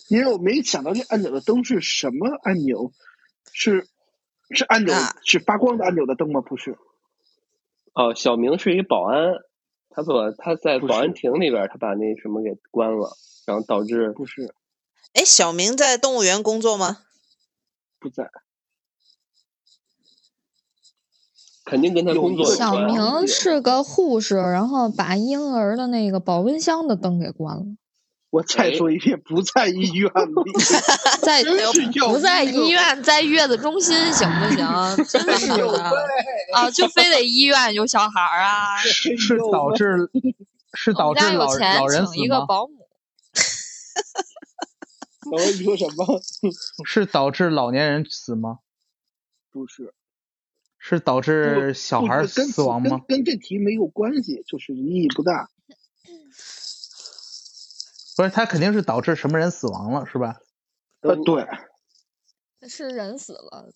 [0.08, 2.92] 因为我没想到这按钮的灯是什么按钮，
[3.54, 3.88] 是
[4.50, 6.42] 是按钮、啊、是发光的按钮的灯吗？
[6.42, 6.78] 不是。
[7.94, 9.36] 哦，小明是一保安，
[9.90, 13.16] 他把他在保安亭里边，他把那什么给关了，
[13.46, 14.56] 然后导致不是。
[15.14, 17.04] 哎，小明在动物园工作吗？
[18.00, 18.32] 不在，
[21.70, 22.76] 肯定跟他工作有小。
[22.86, 27.64] 明是个护士，然后把婴儿的那个保温箱的灯给关了，
[28.32, 30.52] 我再说一遍，不在医院里，
[31.22, 31.44] 在
[32.22, 35.06] 在医院，在月子中心行不行？
[35.06, 35.84] 真是的
[36.54, 38.78] 啊，就非得医院有小孩儿啊！
[38.84, 40.10] 是导致
[40.74, 42.46] 是我们家有导致老钱老人死请一个吗？
[42.46, 42.74] 保姆，
[45.32, 46.22] 我跟你说什么？
[46.86, 48.60] 是导致老年人死吗？
[49.52, 49.94] 不是，
[50.80, 53.02] 是导致小孩死亡吗？
[53.08, 55.50] 跟跟这题没有关系，就是意义不大。
[58.18, 60.40] 不是，他肯定是导致什么人死亡了，是吧？
[61.02, 61.48] 呃，对，
[62.68, 63.72] 是人死了，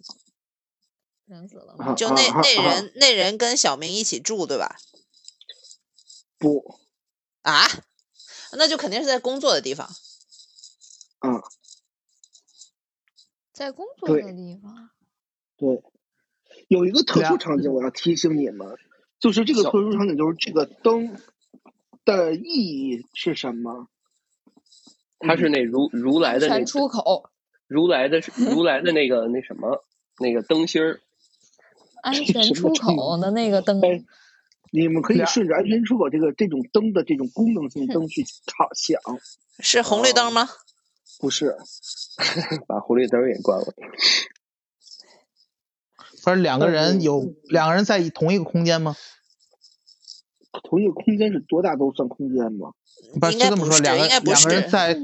[1.25, 1.75] 人死了？
[1.77, 4.75] 啊就那那人那人跟小明一起住对吧？
[6.37, 6.79] 不，
[7.43, 7.65] 啊，
[8.57, 9.89] 那就肯定是在工作的地方。
[11.21, 11.41] 嗯，
[13.53, 14.89] 在工作的地方，
[15.55, 15.81] 对，
[16.67, 18.77] 有一个特殊场景，我要提醒你们，
[19.19, 21.15] 就是这个特殊场景，就是这个灯
[22.05, 23.87] 的意义是什么？
[25.19, 27.29] 它是那如如来的那全出口，
[27.67, 29.85] 如来的如来的那个那什么
[30.19, 30.99] 那个灯芯儿，
[32.01, 34.03] 安全出口的那个灯，哎，
[34.71, 38.99] 你们可以顺着安全出口这个这种灯的这种功能性灯去 考想，
[39.59, 40.49] 是红绿灯吗？
[41.19, 41.55] 不是？
[42.67, 43.73] 把红绿灯也关了。
[46.23, 48.95] 不是两个人嗯有两个人在同一个空间吗？
[50.69, 52.71] 同一个空间是多大都算空间吗？
[53.19, 54.97] 不是，应该不就这么说，两个两个人在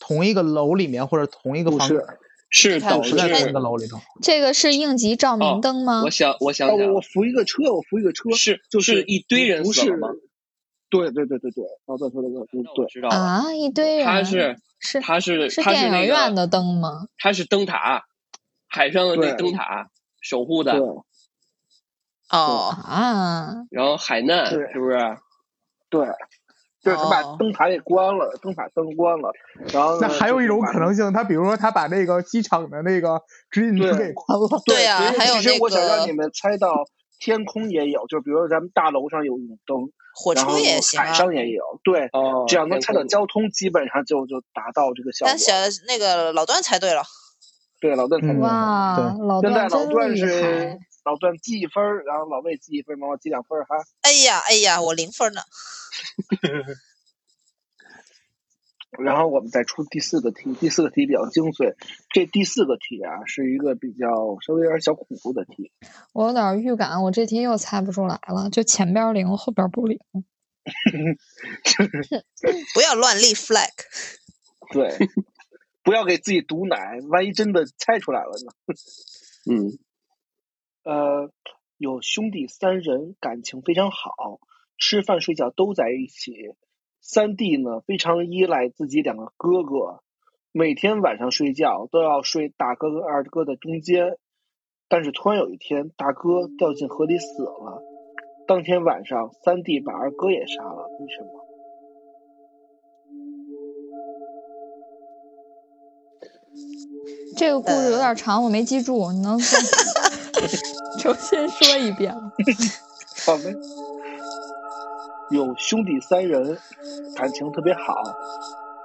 [0.00, 2.06] 同一个楼里面或者同一个房，不是，
[2.48, 3.98] 是导致看我是不在同一个楼里头。
[4.22, 6.02] 这个是应急照明灯吗？
[6.02, 10.08] 我想我想我我扶一个车，我扶一个车，是就是一堆人不是死了吗？
[10.88, 17.08] 对对对对对，对对，知道，啊，一堆人，他是是他是是他是那电影院的灯吗？
[17.18, 18.04] 他是灯塔，
[18.68, 19.90] 海上的那灯塔
[20.28, 20.80] 守护的，对
[22.30, 24.98] 哦，啊，然后海难对是不是？
[25.88, 26.04] 对，
[26.82, 29.30] 就是他把哦灯塔给关了，灯塔灯关了，
[29.72, 34.60] 然后那还有一种可能性，他比如说他把那个机场的那个指引灯给关了。
[34.66, 36.84] 对呀、还有那其实我想让你们猜到
[37.20, 41.12] 天空也有，就比如说咱们大楼上有一种灯，火然后车也行啊海。
[41.14, 45.38] 上也有，对，哦，只要能猜到交通，基本上就就达到这个效果但。
[45.38, 45.52] 小
[45.86, 47.02] 那个老段猜对了，
[47.80, 48.46] 对，老段猜嗯对了。
[48.46, 50.78] 哇，对老现在老段是！
[51.04, 53.76] 老段记一分，然后老魏记一分儿，毛毛记两分儿哈。
[54.02, 55.42] 哎呀哎呀，我零分呢。
[58.98, 61.74] 然后我们再出第四个题，第四个题比较精髓。
[62.08, 64.06] 这第四个题啊，是一个比较
[64.40, 65.70] 稍微有点小恐怖的题。
[66.14, 70.00] 我有点预感，我这题又猜不出来了，就前边零，后边不灵。
[72.74, 73.68] 不要乱立 flag。
[74.72, 74.96] 对，
[75.86, 78.74] 不要给自己毒奶，万一真的猜出来了呢？
[79.48, 79.78] 嗯，
[80.82, 81.30] 呃，
[81.76, 84.40] 有兄弟三人，感情非常好，
[84.76, 86.34] 吃饭睡觉都在一起。
[87.00, 90.02] 三弟呢，非常依赖自己两个哥哥，
[90.50, 94.18] 每天晚上睡觉都要睡大哥跟二哥的中间。
[94.88, 97.80] 但是突然有一天，大哥掉进河里死了。
[98.48, 101.45] 当天晚上，三弟把二哥也杀了，为什么？
[107.36, 109.38] 这个故事有点长，我没记住，你能
[111.00, 112.32] 重新说一遍吗？
[113.26, 113.54] 好呗。
[115.30, 116.56] 有兄弟三人，
[117.16, 117.94] 感情特别好，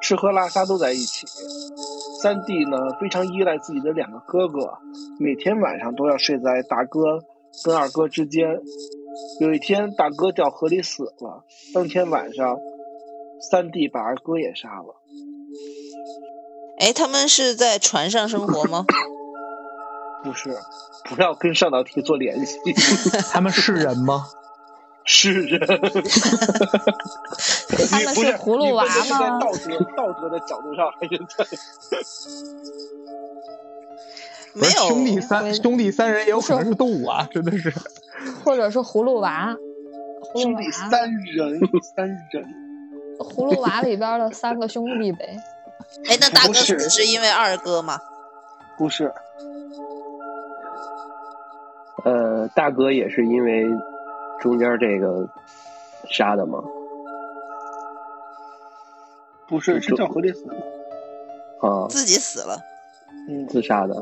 [0.01, 1.27] 吃喝拉撒都在一起。
[2.21, 4.77] 三弟呢非常依赖自己的两个哥哥，
[5.19, 7.19] 每天晚上都要睡在大哥
[7.63, 8.59] 跟二哥之间。
[9.39, 12.57] 有一天，大哥掉河里死了，当天晚上，
[13.49, 14.95] 三弟把二哥也杀了。
[16.81, 18.85] 哎，他们是在船上生活吗？
[20.23, 20.57] 不是，
[21.05, 22.57] 不要跟上道题做联系，
[23.31, 24.25] 他们是人吗？
[25.03, 25.59] 是人。
[27.89, 29.39] 他们是是葫芦娃吗是在吗？
[29.39, 31.43] 道德道德的角度上，还是在
[34.53, 37.73] 不是没有，兄弟三兄弟三人也有可能是动物啊，真的是。
[38.43, 39.55] 或者是葫芦娃？
[40.33, 41.59] 葫兄弟芦，三人，
[41.95, 42.45] 三人。
[43.19, 45.37] 葫芦娃里边的三个兄弟呗。
[46.07, 47.99] 哎，那大哥死是因为二哥吗？
[48.77, 49.13] 不是，
[52.03, 53.65] 呃，大哥也是因为
[54.39, 55.29] 中间这个
[56.09, 56.63] 杀的吗？
[59.47, 60.55] 不是，是掉河里死的。
[61.61, 62.57] 啊，自己死了。
[63.29, 63.95] 嗯，自杀的。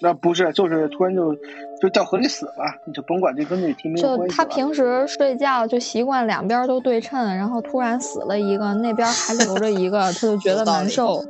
[0.00, 1.34] 那不是，就是突然就
[1.82, 2.52] 就掉河里死了，
[2.84, 4.66] 你就甭管这跟那题没有就他关系了。
[4.66, 11.24] 平时睡觉就习惯两边都对称，然后突然死了一个，那边还留着一个，他就觉得难受。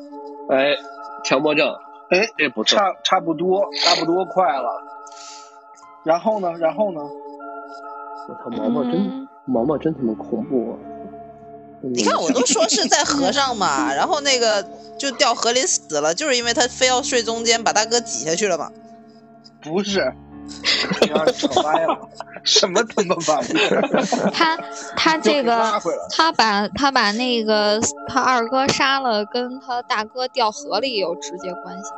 [0.50, 0.76] 哎，
[1.24, 1.66] 强迫症，
[2.10, 2.78] 哎，这不错。
[2.78, 4.68] 差差不多，差不多快了。
[6.04, 6.52] 然后呢？
[6.58, 7.00] 然后呢？
[8.28, 10.76] 我操，毛毛真嗯毛毛真他妈恐怖啊！
[11.80, 14.62] 你看，我都说是在河上嘛，然后那个
[14.98, 18.70] 就掉河里死了，就是因为他非要睡中间，把大哥挤下去了嘛。
[19.62, 20.12] 不是，
[22.44, 23.80] 什么他妈玩意儿？
[24.34, 24.56] 他
[24.96, 31.96] 他这个他把他把那个他二哥杀了，跟他大哥掉河里有直接关系吗？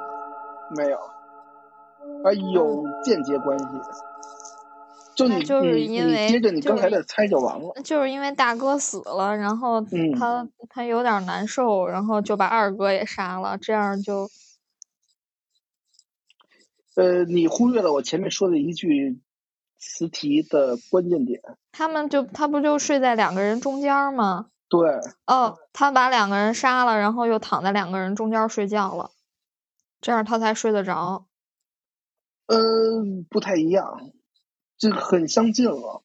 [0.77, 0.97] 没有，
[2.25, 3.65] 啊，有间接关系。
[5.15, 7.73] 就你就是你因为你接着你就是刚才的猜就完了。
[7.85, 14.29] 就是因为大哥死了，然后嗯他、他有点难受，然后就把二哥也杀了，这样就
[16.95, 19.21] 呃，你忽略了我前面说的一句
[19.79, 21.41] 词题的关键点。
[21.73, 24.47] 他们就他不就睡在两个人中间儿吗？
[24.69, 24.81] 对，
[25.27, 29.11] 哦，他把两个人杀了，然后又躺在两个人中间儿睡觉了，
[30.01, 31.27] 这样他才睡得着。
[32.47, 32.57] 呃，
[33.29, 34.11] 不太一样，
[34.79, 36.03] 这很相近了。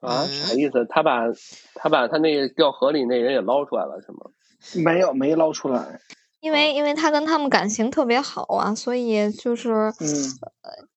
[0.00, 0.84] 啊，啥意思？
[0.88, 1.22] 他把
[1.74, 4.30] 他把他那个掉河里那人也捞出来了，是吗？
[4.82, 6.00] 没有，没捞出来。
[6.42, 10.08] 因为因为他跟他们感情特别好啊，所以就是嗯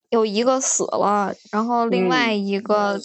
[0.09, 2.99] 有一个死了，然后另外嗯一个、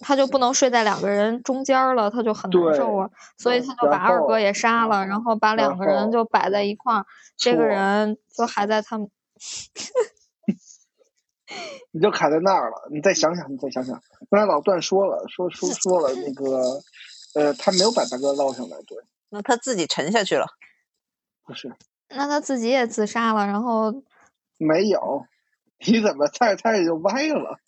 [0.00, 7.04] 他就不能睡在两个人中间儿了，他就很难受啊，所以他就把二哥也杀了，然后把两个人就摆在一块儿，
[7.36, 9.10] 这个人就还在他们
[11.90, 12.88] 你就卡在那儿了。
[12.92, 14.00] 你再想想，你再想想。
[14.30, 16.80] 刚才老段说了，说说说了那个，
[17.34, 18.96] 呃，他没有把大哥捞上来，对，
[19.30, 20.46] 那他自己沉下去了。
[21.48, 21.72] 不是
[22.10, 24.02] 那他自己也自杀了，然后
[24.58, 25.24] 没有。
[25.86, 27.58] 你怎么猜着猜着就歪了？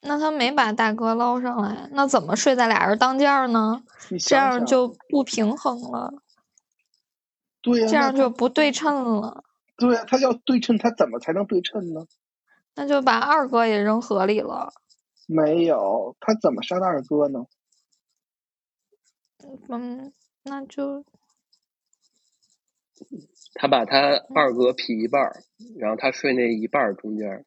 [0.00, 3.82] 那他没把大哥捞上来，那怎么睡在俩人当间儿呢？
[4.08, 6.14] 你这样就不平衡了，
[7.60, 9.44] 对呀、这样就不对称了。
[9.76, 12.06] 对呀、他要对称，他怎么才能对称呢？
[12.76, 14.72] 那就把二哥也扔河里了。
[15.26, 17.44] 没有，他怎么杀的二哥呢？
[19.68, 20.12] 嗯，
[20.44, 21.04] 那就
[23.54, 23.98] 他把他
[24.34, 25.42] 二哥劈一半儿，
[25.78, 27.44] 然后他睡那一半儿中间儿。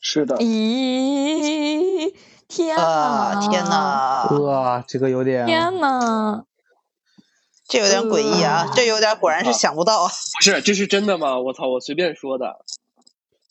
[0.00, 2.14] 是的，咦，
[2.46, 3.48] 天啊，呐！
[3.50, 3.64] 天！
[3.64, 6.44] 呐，哇，这个有点天呐！
[7.68, 8.70] 这有点诡异啊！
[8.74, 10.08] 这有点果然是想不到啊。
[10.08, 11.38] 不是，这是真的吗？
[11.40, 11.68] 我操！
[11.68, 12.64] 我随便说的。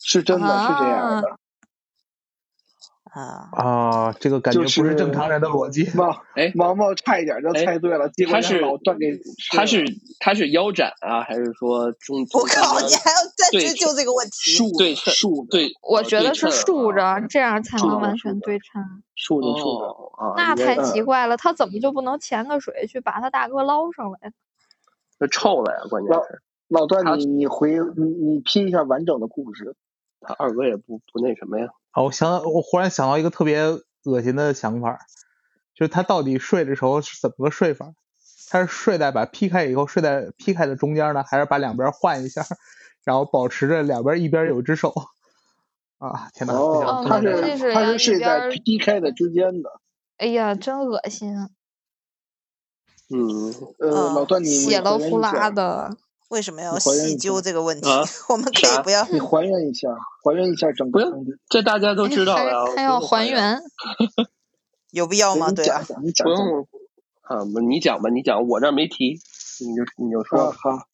[0.00, 1.28] 是真的是这样的。
[1.28, 1.36] 啊，
[3.52, 5.90] 啊，这个感觉不是正常人的逻辑。
[5.94, 9.18] 毛 哎毛毛差一点就猜对了，结果他是老段给
[9.50, 9.84] 他是
[10.20, 12.20] 他是腰斩啊，还是说中？
[12.32, 14.52] 我靠，你还要再对追究这个问题？
[14.52, 18.82] 竖对着竖着对，我觉得是竖着，这样才能完全对称。
[19.14, 19.96] 竖着竖着。
[20.36, 24.32] 那太嗯奇怪了，他怎么就不能潜个水去把他大哥捞上来？
[25.18, 25.80] 那臭了呀！
[25.90, 29.74] 关键是老段你你回你你拼一下完整的故事。
[30.20, 31.68] 他二哥也不不那什么呀。
[31.98, 33.60] 啊，我想，我忽然想到一个特别
[34.04, 35.00] 恶心的想法，
[35.74, 37.92] 就是他到底睡的时候是怎么个睡法？
[38.48, 42.46] 他是睡在把劈开以后睡在劈开的中间呢，还是把两边换一下，
[43.04, 44.94] 然后保持着两边一边有只手？
[45.98, 46.54] 啊，天哪，
[47.04, 49.80] 他是他是睡在劈开的中间的。
[50.18, 51.36] 哎呀，真恶心！
[51.36, 51.50] 啊
[53.10, 55.96] 嗯，呃，嗯老段你你血了呼啦的。
[56.28, 58.02] 为什么要细究这个问题啊？
[58.28, 59.88] 我们可以不要你还原一下，
[60.22, 61.02] 还原一下整个。
[61.48, 62.64] 这大家都知道还呀。
[62.76, 63.60] 还要还原？
[64.92, 65.50] 有必要吗？
[65.52, 66.36] 对啊讲，讲，你讲讲。
[66.36, 66.68] 不用
[67.22, 69.18] 啊，不，你讲吧，你讲，我这儿没提，
[69.60, 70.50] 你就你就啊，说。
[70.52, 70.86] 好，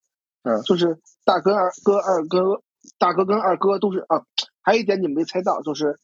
[0.43, 2.63] 嗯就是大哥、二哥、二哥，
[2.99, 4.25] 大哥跟二哥都是啊。
[4.63, 5.99] 还有一点你没猜到，就是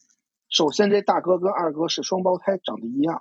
[0.48, 3.20] 首先这大哥跟二哥是双胞胎，长得一样，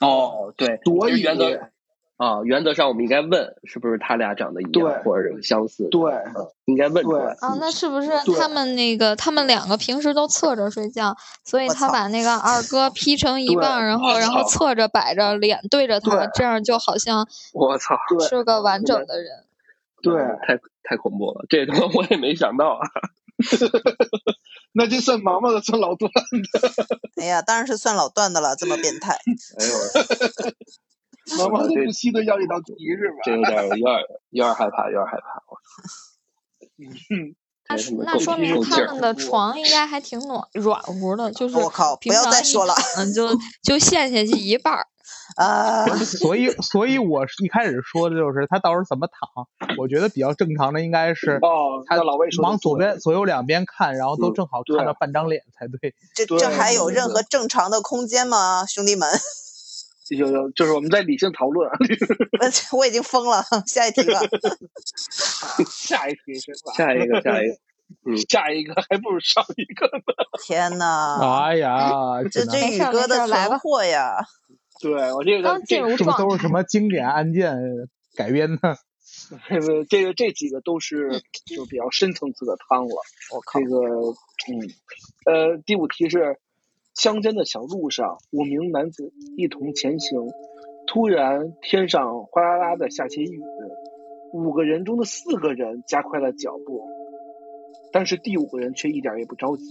[0.00, 0.78] 哦，对，
[1.20, 1.69] 原则
[2.20, 5.88] 啊，原则上我们应该问是不是他俩长得一样，或者相似。
[5.88, 7.32] 对嗯，应该问出来。
[7.40, 17.96] 啊，那是不是他们那个他们两个平时都侧着睡觉，所以他把那个二哥劈成一半，然后然后侧着摆着，脸对着他，这样就好像我操，
[18.28, 19.44] 是个完整的人。
[20.02, 20.12] 对，
[20.46, 22.86] 太太恐怖了，这他妈我也没想到啊。
[24.72, 26.68] 那就算毛毛的，算老段的，
[27.16, 29.14] 哎呀，当然是算老段的了，这么变态。
[29.58, 29.72] 哎呦，
[31.38, 33.16] 毛毛都不惜的要一道题是吧？
[33.24, 33.98] 这有点有点
[34.30, 35.42] 有点害怕，有点害怕。
[35.48, 35.56] 我
[36.78, 37.34] 嗯，
[38.04, 43.28] 那说明他们的床应该还挺暖软和的，就是我靠不要平常一再说了躺就
[43.62, 44.86] 就陷下去一半儿。
[45.36, 49.46] 啊， 所以，所以我一开始说的就是他到时候怎么躺，
[49.78, 55.94] 我觉得比较正常的应该是哦，他那老魏说往左边左右两边看，然后都嗯正好看到半张脸才对。
[56.14, 59.08] 这这还有任何正常的空间吗，兄弟们？
[60.10, 61.76] 有有，就是我们在理性讨论啊。
[62.72, 64.20] 我 我已经疯了，下一题了。
[65.70, 66.72] 下一题是吧？
[66.76, 67.54] 下一个，下一个，
[68.06, 70.02] 嗯，下一个还不如上一个呢。
[70.44, 74.16] 天呐，哎呀，这这宇哥的来货呀！
[74.80, 77.54] 对我这个刚进这个是不都是什么经典案件
[78.16, 78.78] 改编的？
[79.88, 82.94] 这个这几个都是就比较深层次的汤了。
[83.32, 83.76] 我靠这，个
[84.48, 84.70] 嗯
[85.26, 86.38] 呃，第五题是
[87.00, 90.28] 乡间的小路上，五名男子一同前行，
[90.86, 93.40] 突然天上哗啦啦的下起雨，
[94.34, 96.86] 五个人中的四个人加快了脚步，
[97.90, 99.64] 但是第五个人却一点也不着急。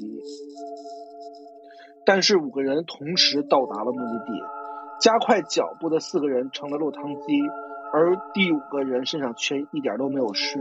[2.04, 4.32] 但是五个人同时到达了目的地，
[5.00, 7.40] 加快脚步的四个人成了落汤鸡，
[7.94, 10.58] 而第五个人身上却一点都没有湿。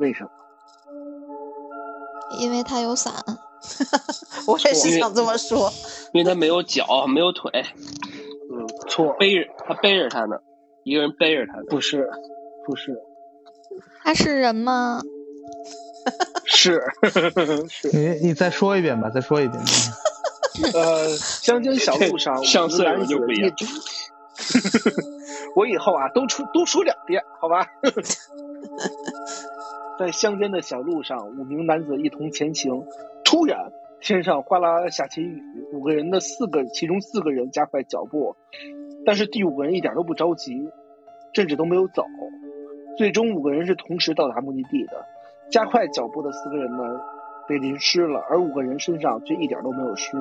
[0.00, 0.30] 为什么？
[2.40, 3.12] 因为他有伞。
[4.46, 5.72] 我也是想这么说。
[6.12, 7.50] 因为他没有脚，没有腿，
[8.52, 10.36] 嗯，错，背着他背着他呢，
[10.84, 11.64] 一个人背着他呢。
[11.68, 12.08] 不是，
[12.66, 12.96] 不是，
[14.02, 15.00] 他是人吗？
[16.44, 16.80] 是
[17.68, 17.88] 是。
[17.92, 19.70] 你你再说一遍吧，再说一遍吧。
[20.72, 23.52] 呃，乡间小路上， 上岁数男子就不一样一
[25.56, 27.66] 我以后啊，都出多说两遍，好吧？
[29.98, 32.84] 在乡间的小路上，五名男子一同前行。
[33.34, 38.36] 突然，天上哗啦啦下起雨，五个人的四个，其中四个人加快脚步，
[39.04, 40.70] 但是第五个人一点都不着急，
[41.32, 42.04] 甚至都没有走。
[42.96, 45.04] 最终，五个人是同时到达目的地的。
[45.50, 46.84] 加快脚步的四个人呢，
[47.48, 50.16] 被淋湿了，而五个人身上却一点都没有湿。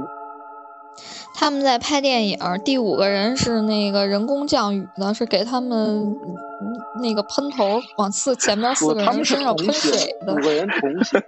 [1.36, 10.38] 他们在拍电影，第五个人是那个人工降雨的，是给他们嗯那个喷头往四前面四，个人身上喷水，的五。
[10.38, 11.22] 个人同行。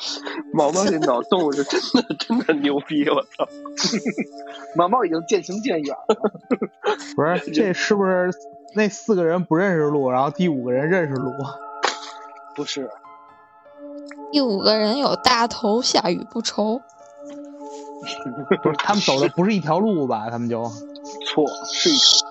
[0.52, 3.46] 毛毛这脑洞是真的真的牛逼，我操！
[4.76, 6.16] 毛毛已经渐行渐远了。
[7.14, 8.30] 不是，这是不是
[8.74, 11.32] 那四个人不认识路，然后第五个人认识路？
[12.56, 12.90] 不是，
[14.32, 16.80] 第五个人有大头，下雨不愁。
[18.00, 18.16] 不是，
[18.78, 20.30] 他们走的不是一条路吧？
[20.30, 20.64] 他们就
[21.26, 22.28] 错，是一条。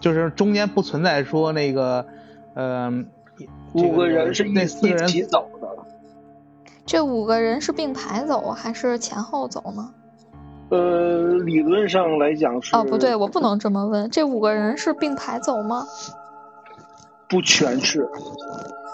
[0.00, 2.06] 就是中间不存在说那个，
[2.54, 3.10] 嗯、
[3.72, 5.57] 五个人是一那四个人一起走的。
[6.88, 9.92] 这五个人是并排走还是前后走呢？
[10.70, 12.74] 呃，理论上来讲是。
[12.74, 14.08] 哦，不对，我不能这么问。
[14.08, 15.86] 这五个人是并排走吗？
[17.28, 18.08] 不全是，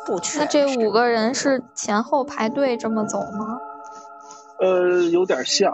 [0.04, 3.58] 不全那这五个人是前后排队这么走吗？
[4.58, 5.72] 呃，有点像。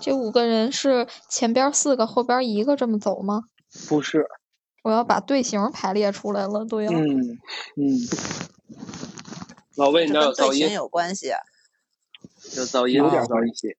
[0.00, 3.42] 这五个人是前边四个，后边一个这么走吗？
[3.88, 4.26] 不是。
[4.82, 6.90] 我要把队形排列出来了，都要。
[6.90, 7.38] 嗯
[7.76, 7.86] 嗯，
[9.76, 11.40] 老魏，你这那有噪音，跟队形有关系啊。
[12.56, 13.28] 有噪音，有点噪音。
[13.28, 13.76] 关系，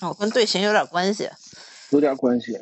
[0.00, 1.28] 哦，跟队形有点关系。
[1.90, 2.58] 有点关系。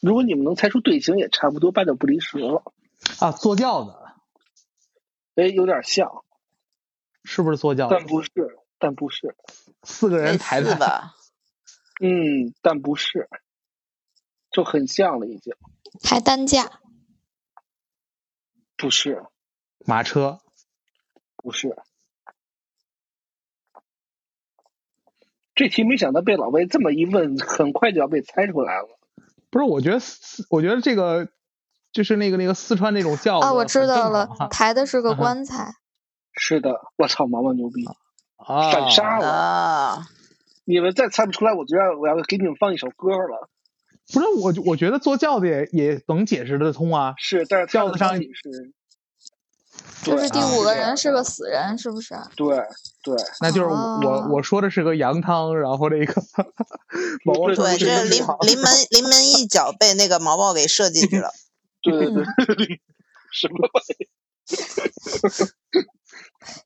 [0.00, 2.64] 如果你们能猜出队形，也差不多八九不离十了。
[3.20, 3.94] 啊，坐轿子
[5.36, 6.24] 哎，有点像，
[7.24, 7.94] 是不是坐轿子？
[7.96, 8.30] 但不是，
[8.78, 9.36] 但不是。
[9.84, 11.14] 四个人类抬的，吧？
[12.00, 13.28] 嗯，但不是，
[14.52, 15.54] 就很像了，已经
[16.02, 16.70] 抬担架，
[18.76, 19.24] 不是，
[19.86, 20.40] 马车
[21.36, 21.76] 不是。
[25.54, 28.98] 这题没想到被老魏这么一问，很快就要被猜出来了。
[29.50, 29.64] 不是？
[29.64, 31.28] 我觉得四，我觉得这个
[31.92, 35.74] 就是那个那个四川那种轿子啊，我知道了抬的是个棺材。
[36.34, 37.84] 是的，我操，毛毛牛逼，
[38.36, 39.28] 啊，反杀了！
[39.28, 40.06] 啊，
[40.64, 43.50] 你们再猜不出来，我就要我要给你们放一首歌了。
[44.12, 47.14] 不是我，我觉得坐轿子也也能解释得通啊。
[47.18, 48.72] 是，但是轿子上到底是，
[50.02, 52.14] 就是第五个人是个死人，是不是？
[52.36, 52.58] 对
[53.02, 56.22] 对，那就是我、哦我我说的是个羊汤，然后这个
[57.24, 57.86] 毛毛对这临是
[58.16, 61.30] 是临门临门一脚被那个毛毛给射进去了。
[61.82, 62.80] 对对对，
[63.32, 64.08] 什么玩意？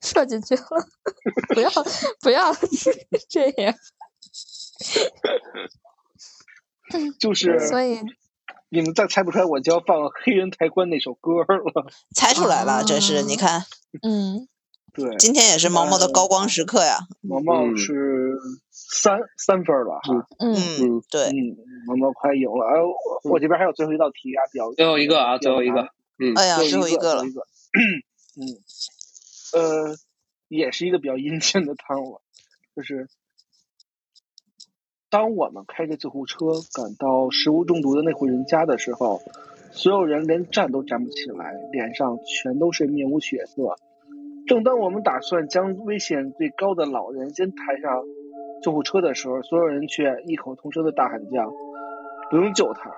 [0.01, 0.63] 射进去了，
[1.55, 1.71] 不要
[2.21, 2.55] 不要
[3.29, 3.75] 这样。
[7.19, 8.01] 就是所以
[8.69, 11.47] 你们再猜不出来，我就要放《黑人抬棺》那首歌了。
[12.15, 13.63] 猜出来了，这是啊你看，
[14.03, 14.49] 嗯，
[14.93, 16.99] 对，今天也是毛毛的高光时刻呀。
[17.23, 18.37] 毛毛嗯是
[18.71, 20.27] 三三分了哈。
[20.39, 22.67] 嗯，嗯，对，嗯，毛毛快赢了。
[22.67, 25.89] 哎，我我这边还有最后一道题啊，比较最后一个啊，最后一个，
[26.19, 27.23] 嗯，哎呀，最后一个了。
[28.39, 28.43] 嗯，
[29.55, 29.97] 呃，
[30.49, 32.21] 也是一个比较阴间的汤了，
[32.75, 33.09] 就是
[35.09, 39.21] 当我们开着救护车赶到食物中毒的那户人家的时候，
[39.71, 43.77] 所有人连站都站不起来，脸上全都是面无血色。
[44.47, 48.05] 正当我们打算将危险最高的老人先抬上
[48.63, 51.53] 救护车的时候，所有人却异口同声的大喊叫
[52.31, 52.91] ：“不用救他！”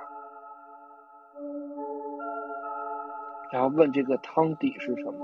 [3.52, 5.14] 然后问这个汤底是什么？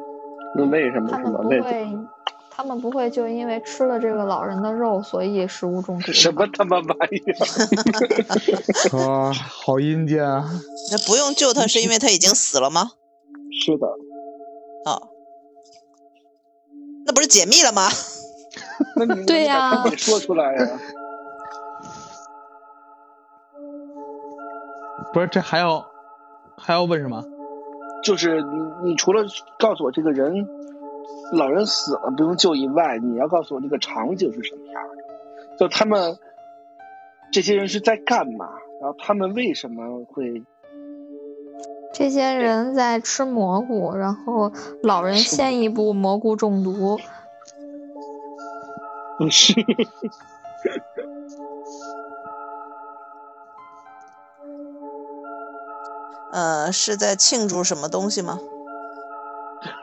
[0.57, 1.41] 问为什么他们是吗？
[1.49, 1.89] 为不会，
[2.57, 7.21] 他们不会就因为吃了这个老人的肉，所以食物中毒什么他妈玩意
[8.95, 8.97] 儿？
[8.97, 10.49] 啊，好阴间啊！
[10.93, 12.93] 那不用救他是因为他已经死了吗？
[13.51, 13.87] 是的，
[14.87, 15.09] 哦，
[17.05, 17.89] 那不是解密了吗？
[18.97, 20.79] 那你对呀说出来呀、
[25.13, 25.85] 不是，这还要
[26.57, 27.25] 还要问什么？
[28.05, 29.25] 就是你，你除了
[29.59, 30.47] 告诉我这个人
[31.33, 35.05] 老人死了不用救以外，你要告诉我这个场景是什么样的？
[35.59, 36.19] 就他们
[37.33, 38.49] 这些人是在干嘛？
[38.81, 40.45] 然后他们为什么会？
[41.93, 44.53] 这些人在吃蘑菇，然后
[44.83, 46.99] 老人先一步蘑菇中毒。
[49.17, 49.55] 不是，
[56.33, 58.41] 呃，是在庆祝什么东西吗？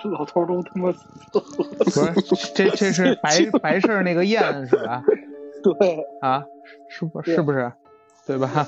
[0.10, 1.00] 老头儿都他妈死
[1.34, 1.44] 了。
[1.80, 2.14] 不是，
[2.56, 5.04] 这这是白 白事儿那个宴是吧？
[5.64, 6.44] 对，啊，
[6.90, 7.72] 是不对是不是？
[8.26, 8.68] 对吧？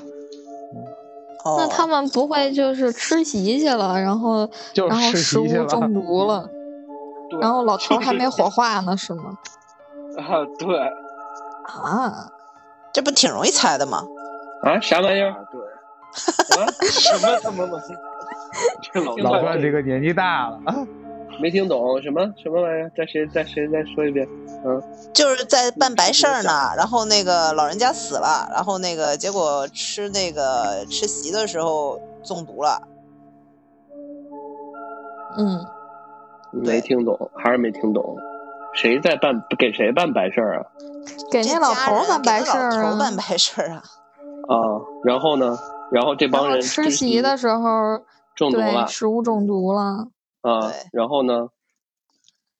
[1.44, 5.46] 哦，那他们不会就是吃席去了，然后就然后吃食物。
[5.66, 6.48] 中毒了，
[7.40, 9.36] 然后老头儿还没火化呢，是吗？
[10.16, 10.78] 啊，对
[11.66, 12.30] 啊，
[12.92, 14.02] 这不挺容易猜的吗？
[14.62, 15.30] 啊，啥玩意儿？
[15.30, 17.82] 啊，对，啊，什么他妈的？
[18.82, 20.74] 这老老段段这个年纪大了，啊
[21.40, 22.90] 没听懂什么什么玩意儿？
[22.96, 24.26] 再谁再谁再说一遍？
[24.64, 24.82] 嗯，
[25.12, 32.80] 就是在办白事儿呢，然后那个老人家死了，然后那个结果吃那个吃席的时候中毒了。
[35.36, 35.66] 嗯，
[36.52, 38.16] 没听懂，还是没听懂。
[38.74, 40.66] 谁在办给谁办白事儿啊？
[41.30, 42.98] 给这那老头办白事儿啊老头儿。
[42.98, 43.82] 办白事儿啊。
[44.48, 44.56] 啊，
[45.04, 45.56] 然后呢？
[45.92, 48.00] 然后这帮人吃席的时候，
[48.34, 50.08] 中毒了食物中毒了。
[50.44, 51.48] 啊，然后呢？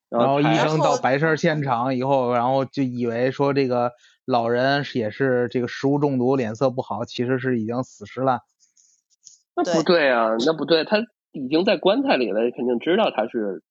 [0.08, 3.92] 然后医生到白事儿现场以后，然后就以为说这个
[4.24, 8.40] 老人是也是这个食物中毒，脸色不好，其实是已经死尸了。
[9.56, 10.98] 那不对啊，那不对，他
[11.32, 13.62] 已经在棺材里了，肯定知道他是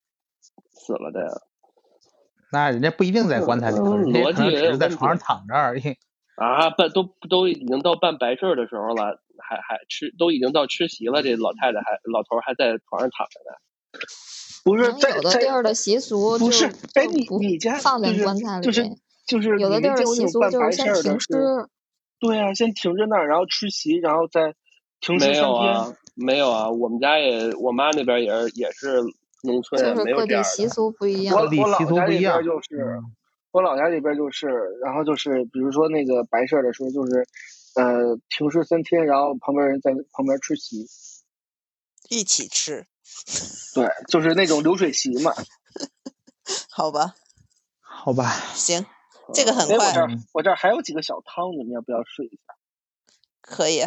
[0.72, 1.28] 死了的呀。
[2.51, 5.82] 那人家不一定在棺材里头，嗯人家可能逻辑只是在床上躺着而已。
[6.36, 13.55] 啊，办都都已经到办白事儿的时候了，还还吃都已经到吃席了，这老太太还老头儿还在床上躺着呢。
[14.63, 18.89] 不是可能有的在在地儿的习俗不就是哎，你你家放就是在棺材里，就是
[19.27, 21.27] 就是有的地儿的习俗就是先停尸。
[22.19, 24.53] 对啊，先停着那儿，然后吃席，然后再
[25.01, 25.43] 停尸没三天。
[25.43, 29.01] 有啊，没有啊，我们家也，我妈那边也是也是
[29.43, 30.67] 农村啊，就是各地习。
[30.67, 31.35] 俗不一样。
[31.35, 33.03] 我我老家这边不一样就是，嗯
[33.51, 34.47] 我老家这边就是，
[34.81, 37.23] 然后就是，比如说那个白事儿的时候，就是，
[37.75, 40.87] 呃，停尸三天，然后旁边人在旁边吃席，
[42.09, 42.87] 一起吃，
[43.75, 45.33] 对，就是那种流水席嘛。
[46.69, 47.15] 好吧？
[47.79, 48.85] 好吧，行，
[49.33, 52.55] 这个很哎，我这快儿我这儿还有几个小汤，你们要不要试一下？
[53.41, 53.81] 可以。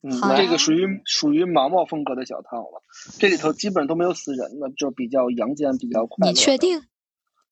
[0.00, 2.82] 嗯，这个属于属于毛毛风格的小汤了，
[3.18, 6.30] 这里头基本都没有死人的，就比较阳间，比较快乐。
[6.30, 6.56] 你确？
[6.56, 6.78] 定？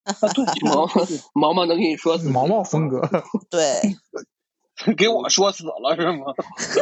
[0.04, 0.86] 啊，对， 毛
[1.34, 3.00] 毛毛能跟你说死毛毛风格，
[3.50, 3.80] 对，
[4.96, 6.26] 给我说死了是吗？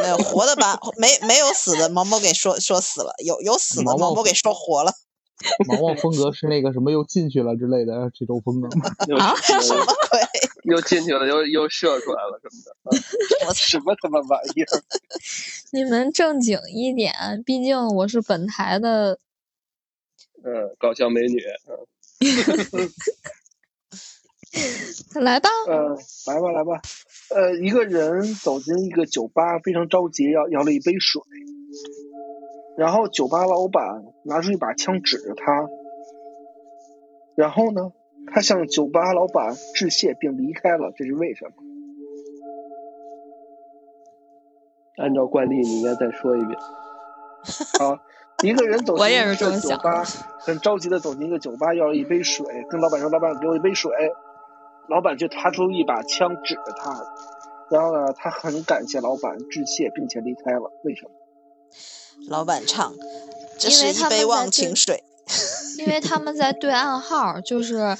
[0.01, 4.93] 没有活的把没没有死的毛毛给说说死了，有有死的毛毛给说活了。
[5.67, 8.69] 毛毛风格是那个什么又进去了之类的这种风格
[9.19, 10.19] 啊什么鬼？
[10.63, 13.45] 又进去了，又又射出来了什么的。
[13.45, 14.81] 我什么他妈玩意儿？
[15.71, 17.13] 你们正经一点，
[17.45, 19.19] 毕竟我是本台的。
[20.43, 21.41] 嗯，搞笑美女。
[21.67, 22.89] 嗯
[25.21, 25.95] 来吧，呃，
[26.27, 26.81] 来吧来吧，
[27.33, 31.21] 呃，一个人走进一个酒吧，非常着急，要要了一杯水，
[32.77, 35.69] 然后酒吧老板拿出一把枪指着他，
[37.35, 37.91] 然后呢，
[38.33, 41.51] 他向酒吧老板致谢并离开了，这是为什么？
[44.97, 46.57] 按照惯例，你应该再说一遍。
[47.79, 47.99] 啊，
[48.43, 50.03] 一个人走进一个酒吧，
[50.39, 53.91] 很着急的走进一个酒吧，要了一杯水，跟老板说：“老板，给我一杯水。”
[54.89, 57.03] 老板就拿出一把枪指着他，
[57.69, 60.71] 然后呢，他很感谢老板，致谢并且离开了。
[60.83, 61.11] 为什么？
[62.29, 62.93] 老板唱，
[63.57, 65.03] 这因为是一杯他们在对忘情水。
[65.79, 67.97] 因为他们在对暗号，就是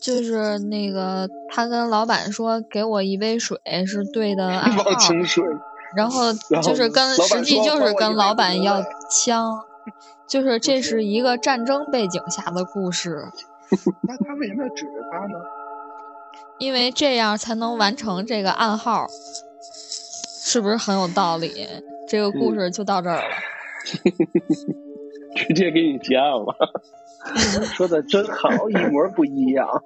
[0.00, 5.44] 就是那个他跟老板说给我一杯水是对的暗号忘，情水，
[5.96, 9.64] 然后就是跟实际就是跟老板要枪，
[10.28, 13.24] 就是这是是一个战争背景下的故事，
[14.06, 15.40] 那他为什么要指着他呢？
[16.60, 19.08] 因为这样才能完成这个暗号，
[20.44, 21.66] 是不是很有道理？
[22.06, 23.22] 这个故嗯事就到这儿了。
[25.34, 26.54] 直接给你结案了。
[27.74, 29.66] 说的真好，一模不一样。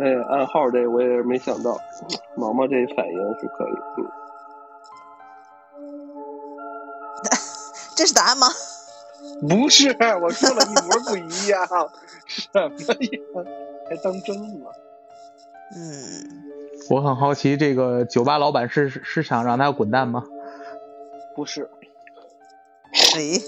[0.00, 1.78] 哎，暗号这我也是没想到，
[2.36, 3.72] 毛毛这反应是可以。
[3.98, 4.04] 嗯
[7.96, 8.46] 这是答案吗？
[9.48, 9.88] 不是，
[10.22, 11.66] 我说了一模不一样，
[12.26, 13.08] 什么呀？
[13.88, 14.72] 还当真了？
[15.76, 16.42] 嗯，
[16.90, 20.24] 我很好奇，这个酒吧老板是是想让他滚蛋吗？
[21.34, 21.70] 不是，
[23.16, 23.40] 哎，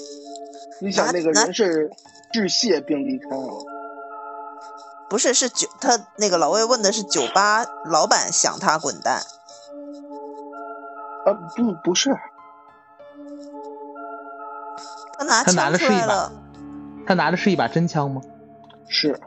[0.80, 1.90] 你想那个人是
[2.32, 3.64] 致谢并离开了，
[5.08, 9.22] 不是，是酒，他那个老魏问的是酒吧老板想他滚蛋，
[11.24, 12.10] 啊，不，不是，
[15.18, 16.32] 他拿他拿的是一把
[17.06, 18.20] 他拿的是一把真枪吗？
[18.86, 19.18] 是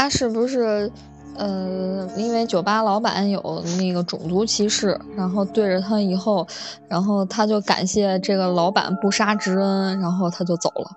[0.00, 0.90] 他是不是
[1.36, 6.46] 呃，因为酒吧老板有那个种族歧视，然后对着他以后，
[6.88, 10.90] 然后他就感谢这个老板不杀之恩，然后他就走了，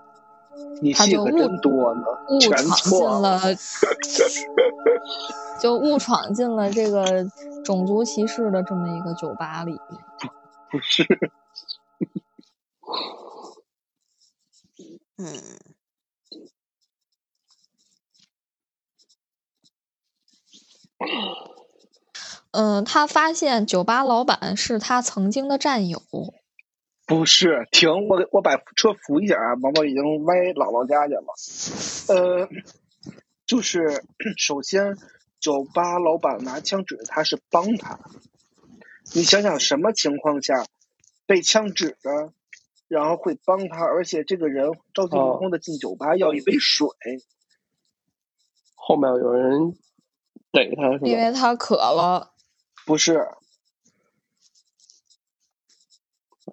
[0.82, 3.41] 你戏可他就误真多呢，误闯进了，
[5.62, 7.28] 就误闯进了这个
[7.66, 9.78] 种族歧视的这么一个酒吧里。
[10.72, 11.04] 不是，
[15.20, 15.28] 嗯，
[22.51, 26.01] 嗯，他发现酒吧老板是他曾经的战友。
[27.06, 31.34] 不是，停，我我把车扶一下啊，毛毛已经歪姥姥家去了。
[32.08, 32.47] 呃，
[33.45, 34.04] 就是
[34.38, 34.97] 首先，
[35.39, 37.99] 酒吧老板拿枪指着他是帮他，
[39.14, 40.66] 你想想什么情况下
[41.26, 42.32] 被枪指着，
[42.88, 46.88] 然后会帮他，而且这个人着急忙慌的进酒吧要一杯水，
[48.76, 49.76] 后面有人
[50.54, 51.08] 逮他是吧？
[51.08, 52.32] 因为他渴了，
[52.86, 53.28] 不是，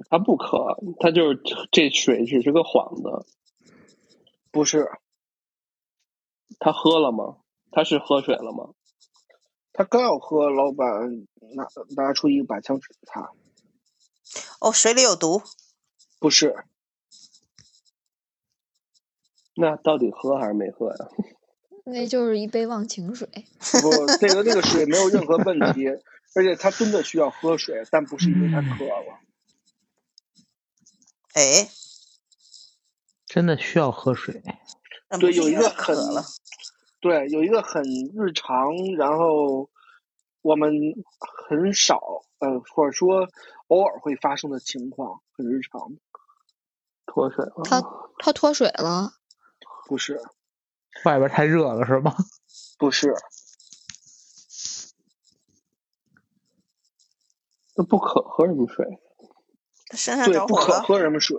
[0.09, 1.41] 他不渴，他就是
[1.71, 3.27] 这水只是个幌子。
[4.51, 4.91] 不是，
[6.59, 7.37] 他喝了吗？
[7.71, 8.75] 他是喝水了吗？
[9.73, 13.31] 他刚要喝，老板拿拿出一把枪指着他，
[14.61, 15.43] 哦，水里有毒，
[16.19, 16.65] 不是，
[19.55, 21.09] 那到底喝还是没喝呀？
[21.91, 23.29] 那就是一杯忘情水。
[23.83, 25.89] 不，这个这个水没有任何问题，
[26.35, 29.21] 而且他真的需要喝水，但不是因为他渴了。
[31.35, 31.69] 哎，
[33.27, 34.43] 真的需要喝水？
[35.21, 36.25] 对，有一个渴很了，
[37.01, 39.71] 对，有一个很日常，然后
[40.43, 40.73] 我们
[41.49, 43.29] 很少，呃，或者说
[43.69, 45.97] 偶尔会发生的情况，很日常。
[47.07, 47.63] 脱水了。
[47.65, 47.83] 他
[48.19, 49.15] 他脱水了，
[49.89, 50.21] 不是，
[51.05, 52.15] 外边太热了是吗？
[52.79, 53.15] 不是，
[57.77, 58.87] 那不渴喝什么水？
[59.89, 61.37] 他身上对，不可着火了，喝什么水，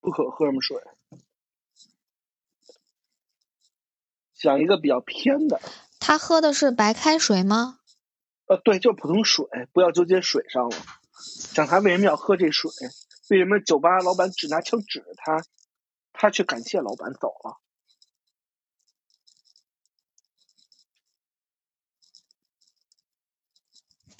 [0.00, 0.76] 不可喝什么水。
[4.34, 5.60] 讲一个比较偏的，
[5.98, 7.78] 他喝的是白开水吗？
[8.46, 10.76] 呃，对，就是普通水，不要纠结水上了。
[11.54, 12.70] 讲他为什么要喝这水？
[13.30, 15.42] 为什么酒吧老板只拿枪指着他，
[16.12, 17.58] 他却感谢老板走了？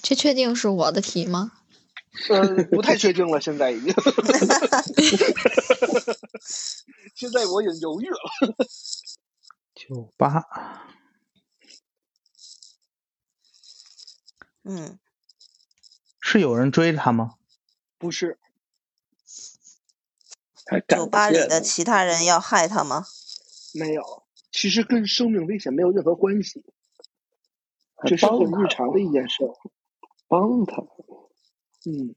[0.05, 1.51] 这确定是我的题吗？
[2.29, 3.91] 呃， 不太确定了，现在已经。
[7.15, 8.17] 现在我也犹豫了。
[9.73, 10.43] 酒吧
[14.63, 14.99] 嗯，
[16.21, 17.37] 是有人追他吗？
[17.97, 18.37] 不是，
[20.87, 23.07] 酒吧里的其他人要害他吗？
[23.73, 26.63] 没有，其实跟生命危险没有任何关系，
[28.05, 29.37] 这是很日常的一件事。
[30.27, 30.81] 帮他。
[31.87, 32.15] 嗯，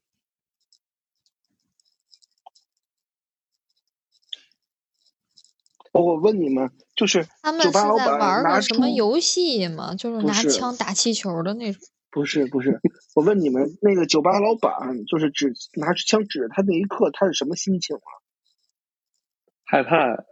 [5.92, 9.94] 哦我问你们，就是他们是酒吧老在玩板拿个什么游戏吗？
[9.94, 11.82] 就是拿枪打气球的那种。
[12.10, 12.80] 不是不是，
[13.14, 18.08] 我问你们，那个酒吧老板就是指拿着枪指着他那一刻，他是什么心情啊？
[19.64, 20.24] 害怕，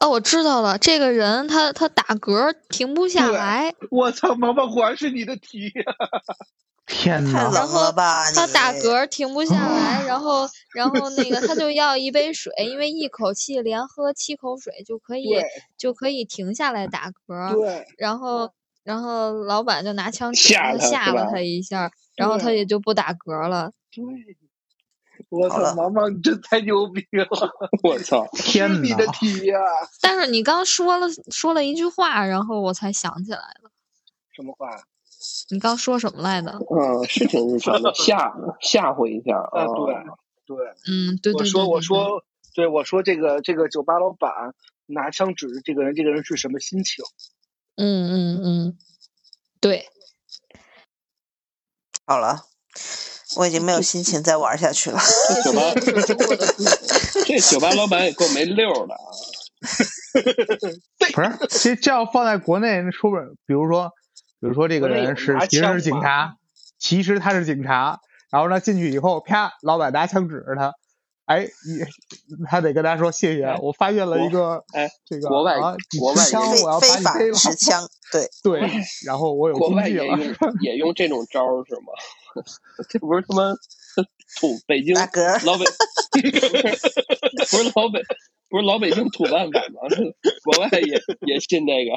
[0.00, 5.82] 哦，我知道了，这个人他他打嗝停不下来，我操，毛毛果然是你的题呀、
[6.86, 7.50] 太天哪！
[7.52, 7.92] 然后？
[8.34, 15.28] 他打嗝停不下来，然后 然后那个他就要一杯水，因为一口气连喝七口水就可以
[15.76, 17.52] 就可以停下来打嗝。
[17.54, 18.50] 对，然后
[18.84, 23.72] 然后老板就拿枪指着他，吓吓了他一下，然后他也就不打嗝了。
[23.90, 24.04] 对，
[25.30, 27.26] 我操，毛毛你真太牛逼了，
[27.82, 28.26] 我操！
[28.32, 29.12] 天你的哪！
[29.12, 29.58] 题呀、
[30.00, 33.70] 但是你刚说了说了一句话，然后我才想起来了，
[34.32, 34.70] 什么话？
[35.50, 36.52] 你刚说什么来的？
[36.70, 39.66] 嗯，是挺日常的，吓吓唬一下啊，啊。
[40.46, 42.24] 对对，嗯，对对对我说我说，
[42.54, 44.54] 对我说这个这个酒吧老板
[44.86, 47.04] 拿枪指着这个人，这个人是什么心情？
[47.76, 48.78] 嗯嗯嗯，
[49.60, 49.86] 对，
[52.06, 52.46] 好了，
[53.36, 54.98] 我已经没有心情再玩下去了。
[55.34, 55.74] 这 酒吧
[57.26, 59.00] 这酒吧老板也够没溜儿的啊。
[61.12, 63.90] 不是，这这要放在国内，那说不准，比如说，
[64.40, 66.36] 比如说这个人是拿其实是警察，
[66.78, 67.98] 其实他是警察，
[68.30, 70.72] 然后呢进去以后，啪，老板拿枪指着他，
[71.26, 71.84] 哎，你
[72.48, 78.70] 他得跟他说谢谢哎，我发现了一个哎这个国外啊，你国外持枪我要把非法你逮了，持枪，对， 对，
[79.04, 81.92] 然后我有国攻击了，外也用也用这种招儿是吗？
[82.88, 83.54] 这 不是他妈
[84.40, 84.94] 土北京。
[84.94, 85.06] 老
[85.56, 85.64] 北
[87.38, 88.02] 不是老北
[88.50, 89.80] 不是老北京土办法吗？
[90.44, 91.92] 国外也也信这个。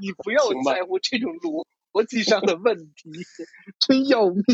[0.00, 3.10] 你不要在乎这种逻辑上的问题，
[3.86, 4.44] 真要命！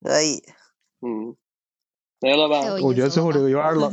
[0.00, 0.42] 可以，
[1.00, 1.34] 嗯，
[2.20, 3.90] 没了吧我觉得最后这个有点冷，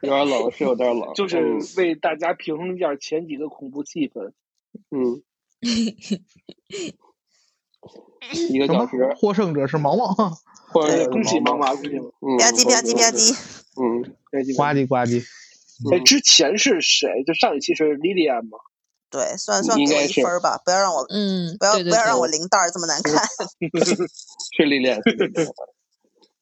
[0.00, 1.12] 有点冷，是有点冷。
[1.14, 4.32] 就是嗯为大家平衡一下前几个恐怖气氛。
[4.90, 5.22] 嗯，
[8.50, 10.30] 一个什么小时，获胜者是毛毛，哎，
[10.72, 12.08] 或者是恭喜毛毛恭喜毛毛！
[12.20, 13.36] 嗯，吧唧吧唧吧唧，
[13.76, 15.22] 嗯，呱唧呱唧，
[15.92, 17.22] 哎，之前是谁？
[17.26, 18.58] 就上一期是莉莉安吗？
[19.10, 23.22] 对，算算给一分吧，不要让我嗯，不要不要让我零蛋儿这么难看。
[24.56, 24.96] 是历练。
[25.04, 25.46] 是历练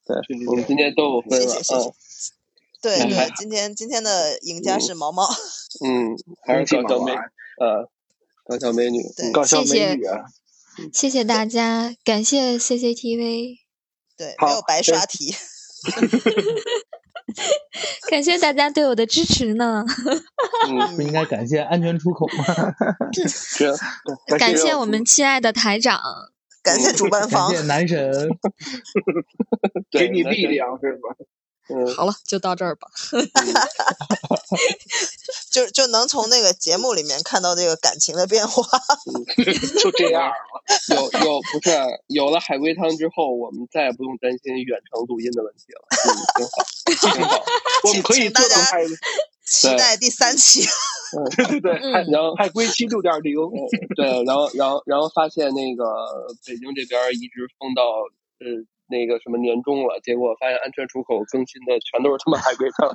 [0.04, 0.16] 对，
[0.48, 1.92] 我们今天都有分了谢谢谢谢啊。
[2.82, 5.22] 对对，今天今天的赢家是毛毛，
[5.84, 7.12] 嗯，还是恭喜毛毛高小美，
[7.60, 7.88] 呃，
[8.44, 9.02] 高小美女。
[9.16, 10.24] 对嗯搞笑美女啊！
[10.92, 13.58] 谢谢大家，感谢 CCTV，
[14.16, 15.34] 对，好没有白刷题。
[18.10, 19.84] 感谢大家对我的支持呢，
[20.68, 22.44] 嗯，不应该感谢安全出口吗？
[24.38, 25.98] 感谢我们亲爱的台长，
[26.62, 28.28] 感谢主办感方谢，男神，
[29.90, 30.46] 给你力。
[30.46, 31.16] 量是吧？
[31.74, 32.88] 嗯，好了，就到这儿吧。
[35.50, 38.62] 就就能从那个节目里面看到这个感情的变化。
[39.80, 40.34] 就这样了。
[40.88, 41.70] 有有不是
[42.08, 45.82] 有了海龟汤之后，我们再也不用担心远程录音的问题了。
[46.06, 46.06] 嗯，
[46.36, 47.44] 挺好，挺好。
[47.84, 48.84] 我们可以做到海，
[49.44, 50.64] 期待第三期。
[51.36, 53.34] 对对对，嗯然后海龟期六点零。
[53.96, 55.84] 对，然后然后然后发现那个
[56.46, 57.82] 北京这边一直封到
[58.40, 58.46] 呃
[58.88, 62.88] 那个什么年终了，结果发现安全出口更新的全都是他妈海龟汤。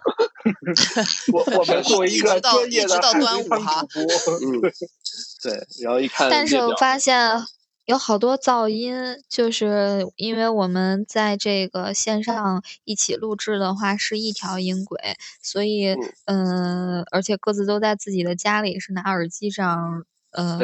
[1.33, 4.61] 我我们作为一个一直到专业的一直到海龟汤端午哈主播，嗯，
[5.43, 7.41] 对，然后一看但是我发现
[7.85, 8.93] 有好多噪音，
[9.29, 14.99] 就是因为我们在这个线上一起录制的话是一条音轨，
[15.41, 20.59] 所以嗯、呃而且各自都在自己的家里，是拿耳机这样呃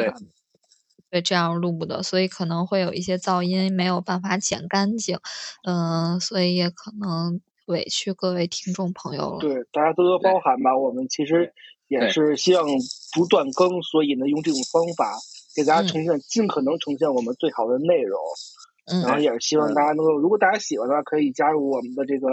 [1.14, 5.16] 对对这样录的，所以可能会有一些噪音没有办法剪干净，
[5.62, 9.38] 嗯、所以也可能委屈各位听众朋友了。
[9.38, 10.76] 对大家多多包涵吧。
[10.76, 11.52] 我们其实
[11.86, 12.66] 也是希望
[13.14, 15.14] 不断更，所以呢，用这种方法
[15.54, 18.18] 给大家嗯呈现尽可能呈现我们最好的内容。
[19.04, 22.26] 然后嗯也是希望大家能够，如果大家喜欢的话，可以加入我们的这个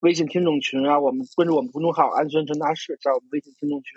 [0.00, 3.92] 微信听众群啊，我们关注我们公众号“安全传达室”，在我们微信听众群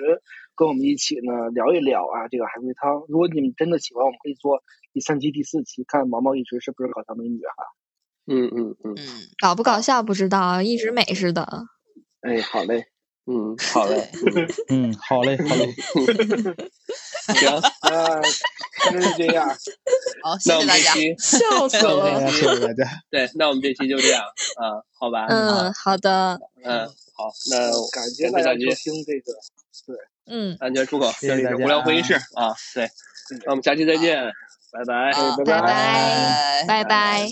[0.54, 3.06] 跟我们一起呢聊一聊啊这个海龟汤。
[3.08, 7.64] 如果你们真的喜欢，我们可以做第三期、第四期，看毛毛一直是不是搞笑美女哈。
[8.28, 9.08] 嗯嗯嗯嗯，
[9.41, 11.68] 搞不搞笑不知道，一直美似的。
[12.20, 12.88] 哎，好嘞，
[13.26, 14.09] 嗯，好嘞，
[14.69, 15.74] 嗯，好嘞，好嘞，
[17.39, 19.47] 行，那就是这样。
[20.24, 20.93] 好，谢那我 谢大家。
[20.93, 22.30] 们这期笑死了，。
[22.32, 22.84] 谢谢大家。
[23.09, 24.21] 对，那我们这期就这样
[24.59, 25.95] 啊，好吧，嗯，好。
[25.97, 29.32] 的，嗯，好，那感谢大家收听这个，
[29.88, 29.95] 对。
[30.26, 31.43] 嗯，安全出口，谢谢大家。
[31.43, 32.89] 这里是无聊会议室啊，对，
[33.45, 34.21] 那我们下期再见，
[34.71, 34.84] 拜。
[34.86, 35.13] 拜。
[35.45, 37.30] 拜拜，拜拜。